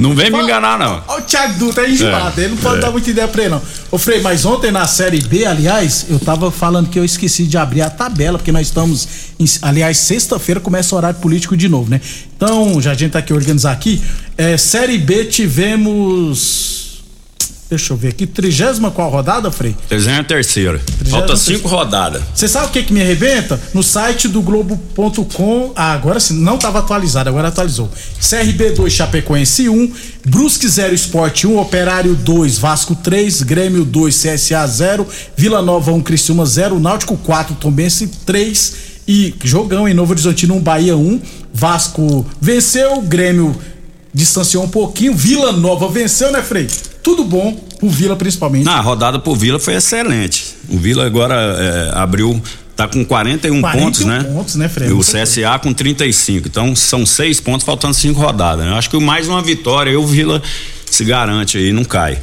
Não 0.00 0.14
vem 0.14 0.30
me 0.30 0.38
enganar, 0.38 0.78
não. 0.78 1.02
Olha 1.06 1.20
o 1.20 1.22
Thiago 1.22 1.58
Dutra 1.58 1.86
é 1.86 1.90
enjoado, 1.90 2.40
É, 2.40 2.44
ele 2.44 2.54
não 2.54 2.62
pode 2.62 2.78
é. 2.78 2.80
dar 2.80 2.90
muita 2.90 3.10
ideia 3.10 3.28
pra 3.28 3.42
ele, 3.42 3.50
não. 3.50 3.62
Ô, 3.90 3.98
Frei, 3.98 4.20
mas 4.20 4.44
ontem 4.44 4.70
na 4.70 4.86
Série 4.86 5.20
B, 5.20 5.44
aliás, 5.44 6.06
eu 6.08 6.18
tava 6.18 6.50
falando 6.50 6.88
que 6.88 6.98
eu 6.98 7.04
esqueci 7.04 7.44
de 7.44 7.58
abrir 7.58 7.82
a 7.82 7.90
tabela, 7.90 8.38
porque 8.38 8.50
nós 8.52 8.66
estamos. 8.68 9.06
Em, 9.38 9.44
aliás, 9.62 9.98
sexta-feira 9.98 10.60
começa 10.60 10.94
o 10.94 10.98
horário 10.98 11.20
político 11.20 11.56
de 11.56 11.68
novo, 11.68 11.90
né? 11.90 12.00
Então, 12.36 12.80
já 12.80 12.92
a 12.92 12.94
gente 12.94 13.12
tá 13.12 13.18
aqui 13.18 13.32
organizar 13.32 13.72
aqui. 13.72 14.00
É, 14.38 14.56
série 14.56 14.96
B 14.96 15.26
tivemos. 15.26 16.79
Deixa 17.70 17.92
eu 17.92 17.96
ver 17.96 18.08
aqui, 18.08 18.26
trigésima 18.26 18.90
qual 18.90 19.08
rodada, 19.08 19.48
Frei? 19.48 19.76
Desenho 19.88 20.16
é 20.16 20.20
a 20.20 20.24
terceira. 20.24 20.80
Falta 21.08 21.36
cinco 21.36 21.68
rodadas. 21.68 22.20
Você 22.34 22.48
sabe 22.48 22.66
o 22.66 22.70
que 22.70 22.82
que 22.82 22.92
me 22.92 23.00
arrebenta? 23.00 23.60
No 23.72 23.80
site 23.80 24.26
do 24.26 24.42
Globo.com, 24.42 25.72
ah, 25.76 25.92
agora 25.92 26.18
sim, 26.18 26.34
não 26.34 26.56
estava 26.56 26.80
atualizado, 26.80 27.28
agora 27.28 27.46
atualizou. 27.46 27.88
CRB 28.18 28.72
2, 28.72 28.92
Chapecoense 28.92 29.68
1, 29.68 29.92
Brusque 30.26 30.66
0, 30.66 30.92
Esporte 30.92 31.46
1, 31.46 31.56
Operário 31.60 32.16
2, 32.16 32.58
Vasco 32.58 32.96
3, 32.96 33.42
Grêmio 33.42 33.84
2, 33.84 34.20
CSA 34.20 34.66
0, 34.66 35.06
Vila 35.36 35.62
Nova 35.62 35.92
1, 35.92 36.00
Criciúma 36.00 36.44
0, 36.44 36.80
Náutico 36.80 37.16
4, 37.18 37.54
Tombense 37.54 38.08
3 38.26 38.74
e 39.06 39.32
jogão 39.44 39.86
em 39.86 39.94
Novo 39.94 40.10
Horizontino 40.10 40.56
1, 40.56 40.60
Bahia 40.60 40.96
1, 40.96 41.22
Vasco 41.54 42.26
venceu, 42.40 43.00
Grêmio 43.02 43.56
distanciou 44.12 44.64
um 44.64 44.68
pouquinho, 44.68 45.14
Vila 45.14 45.52
Nova 45.52 45.88
venceu, 45.88 46.32
né, 46.32 46.42
Frei? 46.42 46.66
Tudo 47.02 47.24
bom 47.24 47.52
pro 47.78 47.88
Vila 47.88 48.16
principalmente. 48.16 48.64
Na 48.64 48.74
a 48.76 48.80
rodada 48.80 49.18
pro 49.18 49.34
Vila 49.34 49.58
foi 49.58 49.74
excelente. 49.74 50.54
O 50.68 50.78
Vila 50.78 51.06
agora 51.06 51.34
é, 51.34 51.98
abriu. 51.98 52.40
Tá 52.76 52.88
com 52.88 53.04
41, 53.04 53.60
41 53.60 53.84
pontos, 53.84 54.04
né? 54.06 54.24
pontos, 54.24 54.54
né, 54.54 54.66
Fred? 54.66 54.90
E 54.90 54.94
o 54.94 55.00
CSA 55.00 55.58
com 55.62 55.70
35. 55.70 56.48
Então 56.48 56.74
são 56.74 57.04
seis 57.04 57.38
pontos, 57.38 57.66
faltando 57.66 57.92
cinco 57.92 58.18
rodadas. 58.18 58.64
né? 58.64 58.70
Eu 58.70 58.76
acho 58.76 58.88
que 58.88 58.98
mais 58.98 59.28
uma 59.28 59.42
vitória, 59.42 59.90
aí 59.90 59.96
o 59.96 60.06
Vila 60.06 60.42
se 60.86 61.04
garante 61.04 61.58
aí, 61.58 61.74
não 61.74 61.84
cai. 61.84 62.18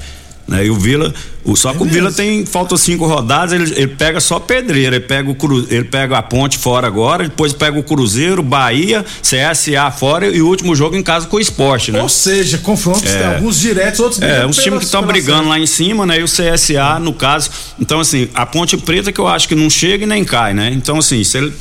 Né? 0.48 0.66
E 0.66 0.70
o 0.70 0.76
Vila, 0.76 1.14
o, 1.44 1.58
só 1.58 1.74
que 1.74 1.84
o 1.84 1.86
Vila 1.86 2.10
tem, 2.10 2.46
faltam 2.46 2.78
cinco 2.78 3.06
rodadas, 3.06 3.52
ele, 3.52 3.70
ele 3.76 3.88
pega 3.88 4.22
só 4.22 4.40
pedreira, 4.40 4.96
ele 4.96 5.04
pega, 5.06 5.30
o 5.30 5.36
cru, 5.36 5.68
ele 5.70 5.84
pega 5.84 6.18
a 6.18 6.22
ponte 6.24 6.58
fora 6.58 6.88
agora, 6.88 7.26
depois 7.26 7.52
pega 7.52 7.78
o 7.78 7.84
Cruzeiro, 7.84 8.42
Bahia, 8.42 9.04
CSA 9.22 9.92
fora 9.92 10.26
e 10.28 10.42
o 10.42 10.48
último 10.48 10.74
jogo 10.74 10.96
em 10.96 11.04
casa 11.04 11.28
com 11.28 11.36
o 11.36 11.40
esporte, 11.40 11.92
né? 11.92 12.02
Ou 12.02 12.08
seja, 12.08 12.58
confrontos, 12.60 13.14
É. 13.14 13.36
alguns 13.36 13.60
diretos, 13.60 14.00
outros 14.00 14.22
É, 14.22 14.46
uns 14.46 14.56
times 14.56 14.80
que 14.80 14.86
estão 14.86 15.02
brigando 15.04 15.50
lá 15.50 15.60
em 15.60 15.68
cima, 15.68 16.06
né? 16.06 16.20
E 16.20 16.24
o 16.24 16.28
CSA, 16.28 16.98
no 17.00 17.12
caso. 17.12 17.50
Então, 17.78 18.00
assim, 18.00 18.30
a 18.34 18.46
Ponte 18.46 18.78
Preta 18.78 19.12
que 19.12 19.20
eu 19.20 19.28
acho 19.28 19.50
que 19.50 19.56
não 19.56 19.70
chega 19.70 20.06
e 20.06 20.08
nem 20.08 20.24
cai, 20.24 20.54
né? 20.54 20.72
Então, 20.74 20.98
assim, 21.00 21.22
se 21.26 21.38
ele- 21.40 21.54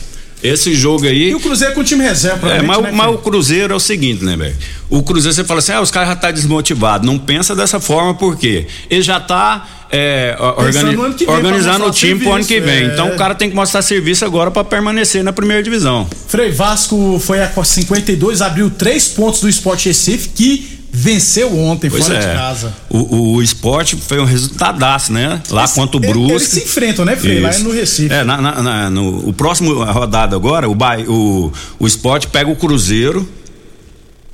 esse 0.47 0.75
jogo 0.75 1.07
aí. 1.07 1.31
E 1.31 1.35
o 1.35 1.41
Cruzeiro 1.41 1.75
com 1.75 1.81
o 1.81 1.85
time 1.85 2.03
reserva, 2.05 2.51
É, 2.53 2.63
mas, 2.63 2.79
o- 2.79 2.83
né, 2.83 2.91
mas 2.93 3.15
o? 3.15 3.19
Cruzeiro 3.19 3.73
é 3.73 3.77
o 3.77 3.81
seguinte, 3.81 4.25
né, 4.25 4.37
velho? 4.37 4.57
O 4.89 5.03
Cruzeiro 5.03 5.35
você 5.35 5.45
fala 5.45 5.59
assim, 5.59 5.73
ah, 5.73 5.81
os 5.81 5.91
caras 5.91 6.09
já 6.11 6.17
tá 6.17 6.31
desmotivados. 6.31 7.07
Não 7.07 7.19
pensa 7.19 7.55
dessa 7.55 7.81
forma, 7.81 8.15
por 8.15 8.37
quê? 8.37 8.67
Ele 8.91 9.03
já 9.03 9.19
tá 9.21 9.69
é, 9.91 10.37
organi- 10.57 10.97
organizando 11.29 11.87
o 11.87 11.91
time 11.93 12.19
pro 12.21 12.33
ano 12.33 12.45
que 12.45 12.55
serviço, 12.55 12.75
vem. 12.75 12.89
é. 12.89 12.93
Então 12.93 13.09
o 13.11 13.17
cara 13.17 13.35
tem 13.37 13.49
que 13.49 13.55
mostrar 13.55 13.83
serviço 13.83 14.25
agora 14.25 14.51
pra 14.51 14.65
permanecer 14.65 15.23
na 15.23 15.33
primeira 15.33 15.63
divisão. 15.63 16.09
Frei 16.27 16.51
Vasco 16.51 17.21
foi 17.25 17.41
a 17.41 17.49
52, 17.65 18.43
abriu 18.43 18.69
três 18.69 19.07
pontos 19.09 19.41
do 19.41 19.49
Sport 19.49 19.85
Recife, 19.87 20.29
que 20.31 20.76
venceu 20.99 21.55
ontem 21.59 21.91
Pois 21.91 22.07
fora 22.07 22.19
é. 22.19 22.21
de 22.21 22.35
casa. 22.35 22.75
O, 22.89 23.35
o, 23.35 23.43
esporte 23.43 23.97
foi 23.97 24.19
um 24.19 24.25
resultadaço, 24.25 25.13
né? 25.13 25.43
Lá 25.51 25.63
Eles- 25.63 25.73
contra 25.73 25.97
o 25.97 26.01
Brusque. 26.01 26.33
eles 26.33 26.43
se 26.49 26.61
enfrentam, 26.65 27.05
né, 27.05 27.15
Frei? 27.17 27.41
Lá 27.41 27.51
Isso. 27.51 27.65
no 27.65 27.71
Recife. 27.73 28.13
É, 28.15 28.25
na, 28.25 28.41
na- 28.41 28.63
na- 28.63 28.91
no 28.91 29.29
o 29.29 29.33
próximo 29.33 29.75
rodada 29.85 30.35
agora, 30.35 30.69
o, 30.69 30.77
o, 31.09 31.53
o 31.79 31.87
esporte 31.87 32.27
pega 32.29 32.51
o 32.51 32.57
Cruzeiro. 32.57 33.29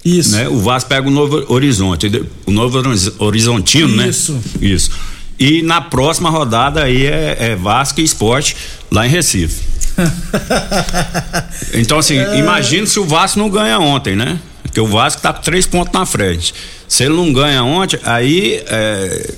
Isso. 0.04 0.30
Né? 0.36 0.48
O 0.48 0.58
Vasco 0.58 0.88
pega 0.88 1.06
o 1.06 1.10
Novo 1.10 1.44
Horizonte. 1.52 2.06
O 2.46 2.50
Novo 2.50 2.78
Horiz- 2.78 3.12
Horizontino, 3.18 3.96
né? 3.96 4.08
Isso. 4.08 4.38
Isso. 4.60 4.90
E 5.38 5.62
na 5.62 5.80
próxima 5.80 6.30
rodada 6.30 6.84
aí 6.84 7.06
é, 7.06 7.36
é 7.38 7.56
Vasco 7.56 8.00
e 8.00 8.04
Esporte 8.04 8.56
lá 8.90 9.06
em 9.06 9.10
Recife. 9.10 9.62
Então, 11.74 11.98
assim, 11.98 12.18
É. 12.18 12.38
imagina 12.38 12.86
se 12.86 12.98
o 12.98 13.04
Vasco 13.04 13.38
não 13.38 13.48
ganha 13.48 13.78
ontem, 13.78 14.14
né? 14.16 14.38
Porque 14.72 14.80
o 14.80 14.86
Vasco 14.86 15.20
tá 15.20 15.34
com 15.34 15.42
três 15.42 15.66
pontos 15.66 15.92
na 15.92 16.06
frente. 16.06 16.54
Se 16.88 17.04
ele 17.04 17.14
não 17.14 17.30
ganha 17.30 17.62
ontem, 17.62 18.00
aí 18.04 18.62
é, 18.66 19.34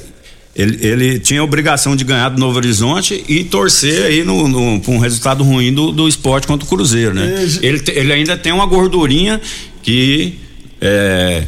ele, 0.54 0.86
ele 0.86 1.18
tinha 1.18 1.40
a 1.40 1.44
obrigação 1.44 1.96
de 1.96 2.04
ganhar 2.04 2.28
do 2.28 2.38
Novo 2.38 2.56
Horizonte 2.56 3.24
e 3.28 3.42
torcer 3.42 4.04
aí 4.04 4.22
no, 4.22 4.46
no, 4.46 4.80
um 4.86 4.98
resultado 4.98 5.42
ruim 5.42 5.74
do, 5.74 5.90
do 5.90 6.06
esporte 6.06 6.46
contra 6.46 6.64
o 6.64 6.68
Cruzeiro, 6.68 7.12
né? 7.12 7.34
Ele, 7.60 7.82
ele 7.88 8.12
ainda 8.12 8.36
tem 8.36 8.52
uma 8.52 8.64
gordurinha 8.64 9.40
que. 9.82 10.38
é, 10.80 11.42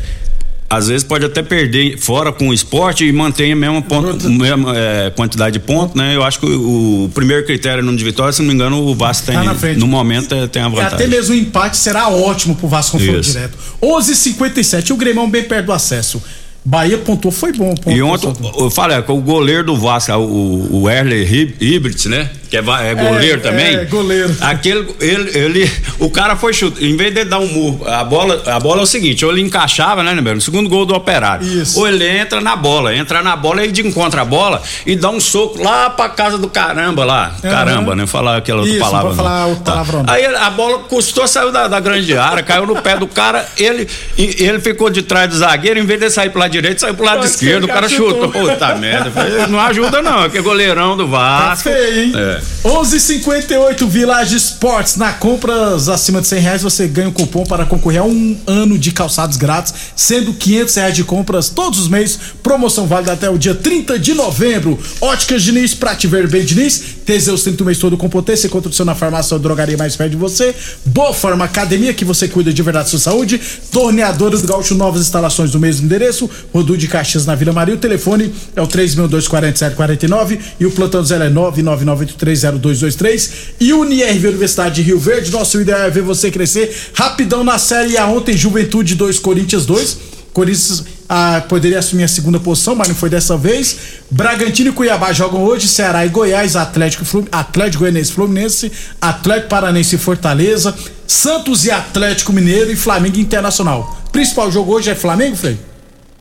às 0.69 0.89
vezes 0.89 1.05
pode 1.05 1.25
até 1.25 1.43
perder 1.43 1.97
fora 1.99 2.33
com 2.33 2.49
o 2.49 2.55
esporte 2.55 3.05
e 3.05 3.13
mantém 3.13 3.53
a 3.53 3.57
mesma, 3.57 3.81
ponto, 3.83 4.29
mesma 4.29 4.73
é, 4.77 5.11
quantidade 5.15 5.53
de 5.53 5.59
pontos, 5.61 5.95
né? 5.95 6.17
Eu 6.17 6.25
acho 6.25 6.41
que 6.41 6.47
o, 6.47 7.05
o 7.05 7.11
primeiro 7.15 7.45
critério 7.47 7.83
no 7.85 7.95
de 7.97 8.03
vitória, 8.05 8.33
se 8.33 8.41
não 8.41 8.49
me 8.49 8.55
engano, 8.55 8.83
o 8.83 8.95
Vasco 8.95 9.27
tem, 9.27 9.37
Tá 9.37 9.45
na 9.45 9.55
frente. 9.55 9.79
no 9.79 9.87
momento 9.87 10.35
é, 10.35 10.47
tem 10.49 10.63
a 10.63 10.67
E 10.67 10.71
vantagem. 10.71 10.95
até 10.95 11.07
mesmo 11.07 11.35
o 11.35 11.39
empate 11.39 11.77
será 11.77 12.09
ótimo 12.09 12.55
pro 12.57 12.67
Vasco 12.69 12.99
confronto 12.99 13.21
Isso. 13.21 13.33
direto. 13.33 13.57
11:57 13.81 14.91
o 14.93 14.97
Grêmio 14.97 15.27
bem 15.29 15.45
perto 15.45 15.67
do 15.67 15.73
acesso. 15.73 16.23
Bahia 16.65 16.99
pontuou, 16.99 17.31
foi 17.31 17.53
bom. 17.53 17.71
o 17.71 17.75
ponto 17.81 17.97
E 17.97 18.03
ontem, 18.03 18.33
eu 18.59 18.69
falei, 18.71 18.99
o 18.99 19.21
goleiro 19.21 19.63
do 19.63 19.77
Vasco, 19.77 20.11
o, 20.15 20.83
o 20.83 20.91
Erler 20.91 21.33
Hibrit, 21.61 22.09
né? 22.09 22.29
Que 22.49 22.57
é, 22.57 22.61
é 22.61 22.95
goleiro 22.95 23.39
É, 23.39 23.41
também. 23.41 23.75
é, 23.77 23.85
goleiro. 23.85 24.35
Aquele, 24.41 24.89
ele, 25.01 25.39
ele, 25.39 25.73
o 25.99 26.09
cara 26.11 26.37
foi 26.37 26.53
chutar, 26.53 26.83
em 26.83 26.97
vez 26.97 27.13
de 27.15 27.25
dar 27.25 27.39
um 27.41 27.47
murro, 27.47 27.85
a 27.89 28.05
bola, 28.05 28.43
a 28.47 28.61
bola 28.61 28.81
é 28.81 28.83
o 28.85 28.87
seguinte, 28.87 29.25
ou 29.25 29.33
ele 29.33 29.41
encaixava, 29.41 30.03
né, 30.03 30.15
Neberno? 30.15 30.41
Segundo 30.41 30.69
gol 30.69 30.87
do 30.87 30.95
operário. 30.95 31.47
Ou 31.75 31.89
ele 31.89 32.07
entra 32.07 32.41
na 32.41 32.55
bola, 32.55 32.95
entra 32.95 33.23
na 33.23 33.35
bola, 33.37 33.65
ele 33.65 33.81
encontra 33.83 34.23
a 34.23 34.25
bola 34.25 34.63
e 34.87 34.95
dá 34.95 35.11
um 35.11 35.19
soco 35.21 35.63
lá 35.63 35.91
pra 35.91 36.09
casa 36.09 36.39
do 36.39 36.49
caramba 36.49 37.05
lá. 37.05 37.35
Aham. 37.43 37.51
Caramba, 37.53 37.97
né? 37.97 38.07
Falar 38.07 38.37
aquela 38.37 38.61
outra 38.61 38.75
Isso, 38.75 38.85
palavra. 38.85 39.09
não. 39.11 39.17
falar 39.17 39.47
outra 39.47 39.65
Tá. 39.65 39.73
palavra. 39.73 40.05
Aí 40.07 40.25
a 40.27 40.51
bola 40.51 40.79
custou, 40.81 41.27
saiu 41.27 41.51
da, 41.51 41.67
da 41.69 41.81
grande 41.81 42.17
área, 42.17 42.43
caiu 42.43 42.67
no 42.67 42.81
pé 42.81 42.97
do 42.97 43.07
cara, 43.07 43.45
ele, 43.57 43.89
ele 44.17 44.61
ficou 44.61 44.89
de 44.91 45.03
trás 45.03 45.29
do 45.29 45.37
zagueiro, 45.37 45.81
em 45.81 45.85
vez 45.87 45.99
de 46.01 46.11
sair 46.11 46.31
pro 46.31 46.39
lado 46.41 46.51
direito, 46.53 46.81
saiu 46.81 46.95
pro 46.95 47.05
lado 47.05 47.25
esquerdo, 47.27 47.65
o 47.65 47.69
cara 47.69 47.89
chutou. 47.89 48.29
Puta 48.31 48.75
merda. 48.77 49.11
Não 49.49 49.61
ajuda 49.61 50.01
não, 50.03 50.25
é 50.25 50.29
que 50.29 50.39
é 50.39 50.43
goleirão 50.43 50.97
do 50.97 51.07
Vasco. 51.09 51.65
Tá 51.65 51.75
feio, 51.75 52.03
hein? 52.05 52.13
É. 52.15 52.36
11:58 52.65 53.87
Village 53.89 54.37
Sports. 54.37 54.97
Na 54.97 55.13
compras 55.13 55.89
acima 55.89 56.21
de 56.21 56.27
100 56.27 56.41
reais 56.41 56.63
você 56.63 56.87
ganha 56.87 57.09
um 57.09 57.13
cupom 57.13 57.45
para 57.45 57.67
concorrer 57.67 58.01
a 58.01 58.05
um 58.05 58.37
ano 58.47 58.79
de 58.79 58.93
calçados 58.93 59.37
grátis, 59.37 59.75
sendo 59.95 60.35
500 60.35 60.75
reais 60.75 60.95
de 60.95 61.05
compras 61.05 61.49
todos 61.49 61.79
os 61.79 61.89
meses. 61.89 62.19
Promoção 62.43 62.87
válida 62.87 63.13
até 63.13 63.31
o 63.31 63.39
dia 63.39 63.55
30 63.55 63.99
de 63.99 64.15
novembro. 64.15 64.79
Óticas 65.01 65.43
Diniz, 65.43 65.75
Prate 65.75 66.07
Ver 66.07 66.29
bem 66.29 66.45
Diniz. 66.45 66.96
Teseus 67.07 67.43
30 67.45 67.63
o 67.63 67.67
mês 67.67 67.79
todo 67.79 67.97
com 67.97 68.09
potência. 68.09 68.49
Encontra 68.49 68.69
o 68.69 68.73
seu 68.73 68.85
na 68.85 68.97
farmácia 68.97 69.35
ou 69.35 69.41
drogaria 69.41 69.77
mais 69.77 69.95
perto 69.95 70.11
de 70.11 70.17
você. 70.17 70.53
Boa 70.85 71.15
Forma 71.15 71.45
Academia, 71.45 71.95
que 71.95 72.05
você 72.05 72.27
cuida 72.27 72.53
de 72.53 72.63
verdade 72.63 72.87
da 72.87 72.91
sua 72.91 72.99
saúde. 72.99 73.41
Torneadores 73.71 74.43
do 74.43 74.49
Gaúcho, 74.49 74.75
novas 74.75 75.03
instalações 75.03 75.53
do 75.53 75.61
mesmo 75.61 75.87
endereço. 75.87 76.29
Rodu 76.53 76.77
de 76.77 76.89
Caxias 76.89 77.25
na 77.25 77.37
Vila 77.37 77.53
Maria. 77.53 77.77
O 77.77 77.79
telefone 77.79 78.35
é 78.57 78.61
o 78.61 78.67
3624749 78.67 80.41
e 80.59 80.67
o 80.67 80.73
plantão 80.73 81.05
zero 81.05 81.23
é 81.23 81.31
999830223. 81.31 83.31
E 83.61 83.73
Unirv 83.73 84.27
Universidade 84.27 84.75
de 84.75 84.83
Rio 84.83 84.99
Verde. 84.99 85.31
Nosso 85.31 85.61
ideal 85.61 85.83
é 85.83 85.91
ver 85.91 86.03
você 86.03 86.29
crescer 86.31 86.75
rapidão 86.93 87.45
na 87.45 87.57
Série 87.57 87.97
A. 87.97 88.07
Ontem, 88.07 88.37
Juventude 88.37 88.97
2, 88.97 89.21
Corinthians 89.21 89.65
2. 89.65 90.16
Corinthians 90.37 90.85
ah, 91.09 91.43
poderia 91.49 91.79
assumir 91.79 92.05
a 92.05 92.09
segunda 92.09 92.39
posição, 92.39 92.75
mas 92.75 92.89
não 92.89 92.95
foi 92.95 93.09
dessa 93.09 93.39
vez. 93.39 93.79
Bragantino 94.11 94.69
e 94.69 94.73
Cuiabá 94.73 95.11
jogam 95.11 95.43
hoje, 95.43 95.67
Ceará 95.67 96.05
e 96.05 96.11
Goiás, 96.11 96.57
Atlético, 96.57 97.05
e 97.05 97.07
Flu- 97.07 97.27
Atlético 97.33 97.85
Goianiense 97.85 98.13
Fluminense, 98.13 98.71
Atlético 99.01 99.49
Paranense 99.49 99.95
e 99.95 99.99
Fortaleza, 99.99 100.77
Santos 101.07 101.65
e 101.65 101.71
Atlético 101.71 102.35
Mineiro 102.35 102.71
e 102.71 102.77
Flamengo 102.77 103.19
Internacional. 103.19 103.99
Principal 104.13 104.53
jogo 104.53 104.75
hoje 104.75 104.91
é 104.91 104.95
Flamengo, 104.95 105.37
Frei? 105.37 105.59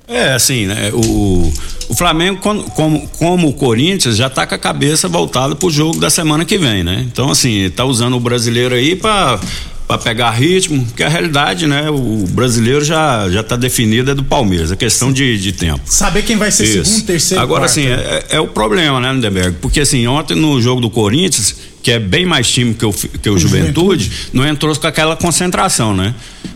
É, 0.08 0.32
assim, 0.34 0.66
né? 0.66 0.92
O, 0.94 1.52
o 1.90 1.96
Flamengo, 1.96 2.40
como, 2.40 3.08
como 3.20 3.50
o 3.50 3.54
Corinthians, 3.54 4.16
já 4.16 4.30
tá 4.30 4.48
com 4.48 4.56
a 4.56 4.58
cabeça 4.58 5.10
voltada 5.10 5.58
pro 5.58 5.70
jogo 5.70 6.00
da 6.00 6.10
semana 6.10 6.46
que 6.46 6.58
vem, 6.58 6.86
né? 6.86 7.06
Então, 7.12 7.30
assim, 7.32 7.70
tá 7.76 7.84
usando 7.84 8.16
o 8.16 8.20
brasileiro 8.20 8.76
aí 8.76 8.96
pra, 8.96 9.38
pra 9.88 9.98
pegar 9.98 10.32
ritmo, 10.32 10.86
que 10.96 11.04
a 11.04 11.10
realidade, 11.10 11.68
né? 11.68 11.90
O 11.90 12.26
brasileiro 12.30 12.84
já, 12.84 13.30
já 13.30 13.44
tá 13.44 13.56
definido, 13.56 14.12
é 14.12 14.16
do 14.16 14.24
Palmeiras, 14.24 14.72
é 14.72 14.76
questão 14.76 15.12
de, 15.12 15.38
de 15.40 15.52
tempo. 15.52 15.82
Saber 15.86 16.24
quem 16.24 16.38
vai 16.38 16.52
ser 16.52 16.64
Isso. 16.66 16.86
segundo, 16.86 17.06
terceiro, 17.06 17.44
Agora, 17.44 17.62
quarto. 17.62 17.72
assim, 17.72 17.88
é, 17.88 18.26
é 18.32 18.40
o 18.40 18.48
problema, 18.48 19.00
né, 19.00 19.14
Lindenberg? 19.14 19.58
Porque, 19.62 19.80
assim, 19.82 20.08
ontem 20.08 20.36
no 20.36 20.60
jogo 20.62 20.82
do 20.82 20.90
Corinthians, 20.90 21.56
que 21.84 21.92
é 21.92 22.00
bem 22.00 22.26
mais 22.26 22.50
time 22.50 22.74
que 22.74 22.86
o, 22.86 22.92
que 22.92 23.30
o 23.30 23.38
Juventude, 23.38 24.12
não 24.34 24.46
entrou 24.46 24.76
com 24.76 24.88
aquela 24.88 25.16
concentração, 25.16 25.96
né? 25.96 26.16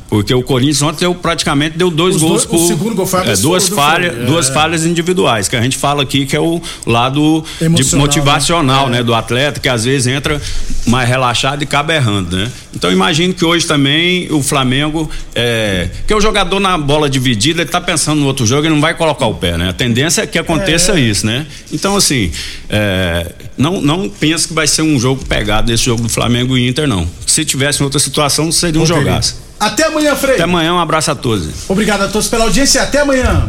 Porque 0.10 0.34
o 0.34 0.41
Corinthians 0.41 0.82
ontem 0.82 1.02
deu, 1.02 1.13
praticamente 1.13 1.78
deu 1.78 1.91
dois 1.91 2.15
Os 2.15 2.22
gols 2.22 2.32
dois- 2.32 2.45
o 2.45 2.48
por. 2.50 2.67
segundo 2.67 2.95
gol 2.95 3.08
é, 3.26 3.36
duas 3.36 3.69
falhas, 3.69 4.17
É. 4.17 4.26
duas 4.26 4.50
falhas 4.50 4.84
individuais, 4.86 5.48
que 5.48 5.56
a 5.56 5.62
gente 5.62 5.78
fala 5.78 6.02
aqui 6.02 6.26
que 6.26 6.36
é 6.36 6.39
o 6.39 6.60
lado 6.86 7.43
de 7.60 7.95
motivacional, 7.95 8.88
né? 8.89 8.98
né? 8.98 9.04
Do 9.04 9.13
atleta, 9.13 9.60
que 9.60 9.69
às 9.69 9.84
vezes 9.86 10.08
entra 10.08 10.41
mais 10.88 11.08
relaxado 11.08 11.62
e 11.62 11.65
acaba 11.65 11.93
errando, 11.93 12.36
né? 12.36 12.52
Então 12.74 12.91
imagino 12.91 13.34
que 13.36 13.45
hoje 13.45 13.67
também 13.67 14.28
o 14.32 14.41
Flamengo, 14.41 15.08
é, 15.36 15.89
que 16.08 16.13
o 16.13 16.19
jogador 16.19 16.60
na 16.60 16.76
bola 16.78 17.08
dividida, 17.08 17.62
ele 17.62 17.69
tá 17.69 17.80
pensando 17.80 18.19
no 18.19 18.26
outro 18.26 18.48
jogo 18.48 18.65
e 18.65 18.69
não 18.69 18.82
vai 18.82 18.95
colocar 18.95 19.28
o 19.28 19.36
pé, 19.36 19.58
né? 19.58 19.69
A 19.69 19.74
tendência 19.74 20.24
é 20.24 20.28
que 20.28 20.39
aconteça 20.39 20.93
É. 20.98 21.02
isso, 21.02 21.26
né? 21.26 21.45
Então, 21.72 21.95
assim, 21.95 22.32
é, 22.67 23.32
não, 23.56 23.80
não 23.80 24.10
penso 24.10 24.48
que 24.48 24.54
vai 24.56 24.65
ser 24.67 24.82
um 24.82 25.00
jogo 25.00 25.24
pegado 25.26 25.72
esse 25.72 25.84
jogo 25.86 26.02
do 26.02 26.10
Flamengo 26.10 26.58
e 26.58 26.67
Inter, 26.67 26.88
não. 26.88 27.08
Se 27.28 27.45
tivesse 27.45 27.82
em 27.82 27.84
outra 27.84 28.00
situação, 28.00 28.52
seria 28.52 28.82
um 28.82 28.86
jogaço. 28.88 29.48
Até 29.60 29.84
amanhã, 29.84 30.15
Frei. 30.15 30.36
Até 30.36 30.43
amanhã, 30.43 30.74
um 30.74 30.80
abraço 30.80 31.12
a 31.12 31.15
todos. 31.15 31.69
Obrigado 31.69 32.04
a 32.04 32.08
todos 32.08 32.28
pela 32.28 32.45
audiência 32.45 32.80
e 32.80 32.82
até 32.82 33.00
amanhã. 33.02 33.48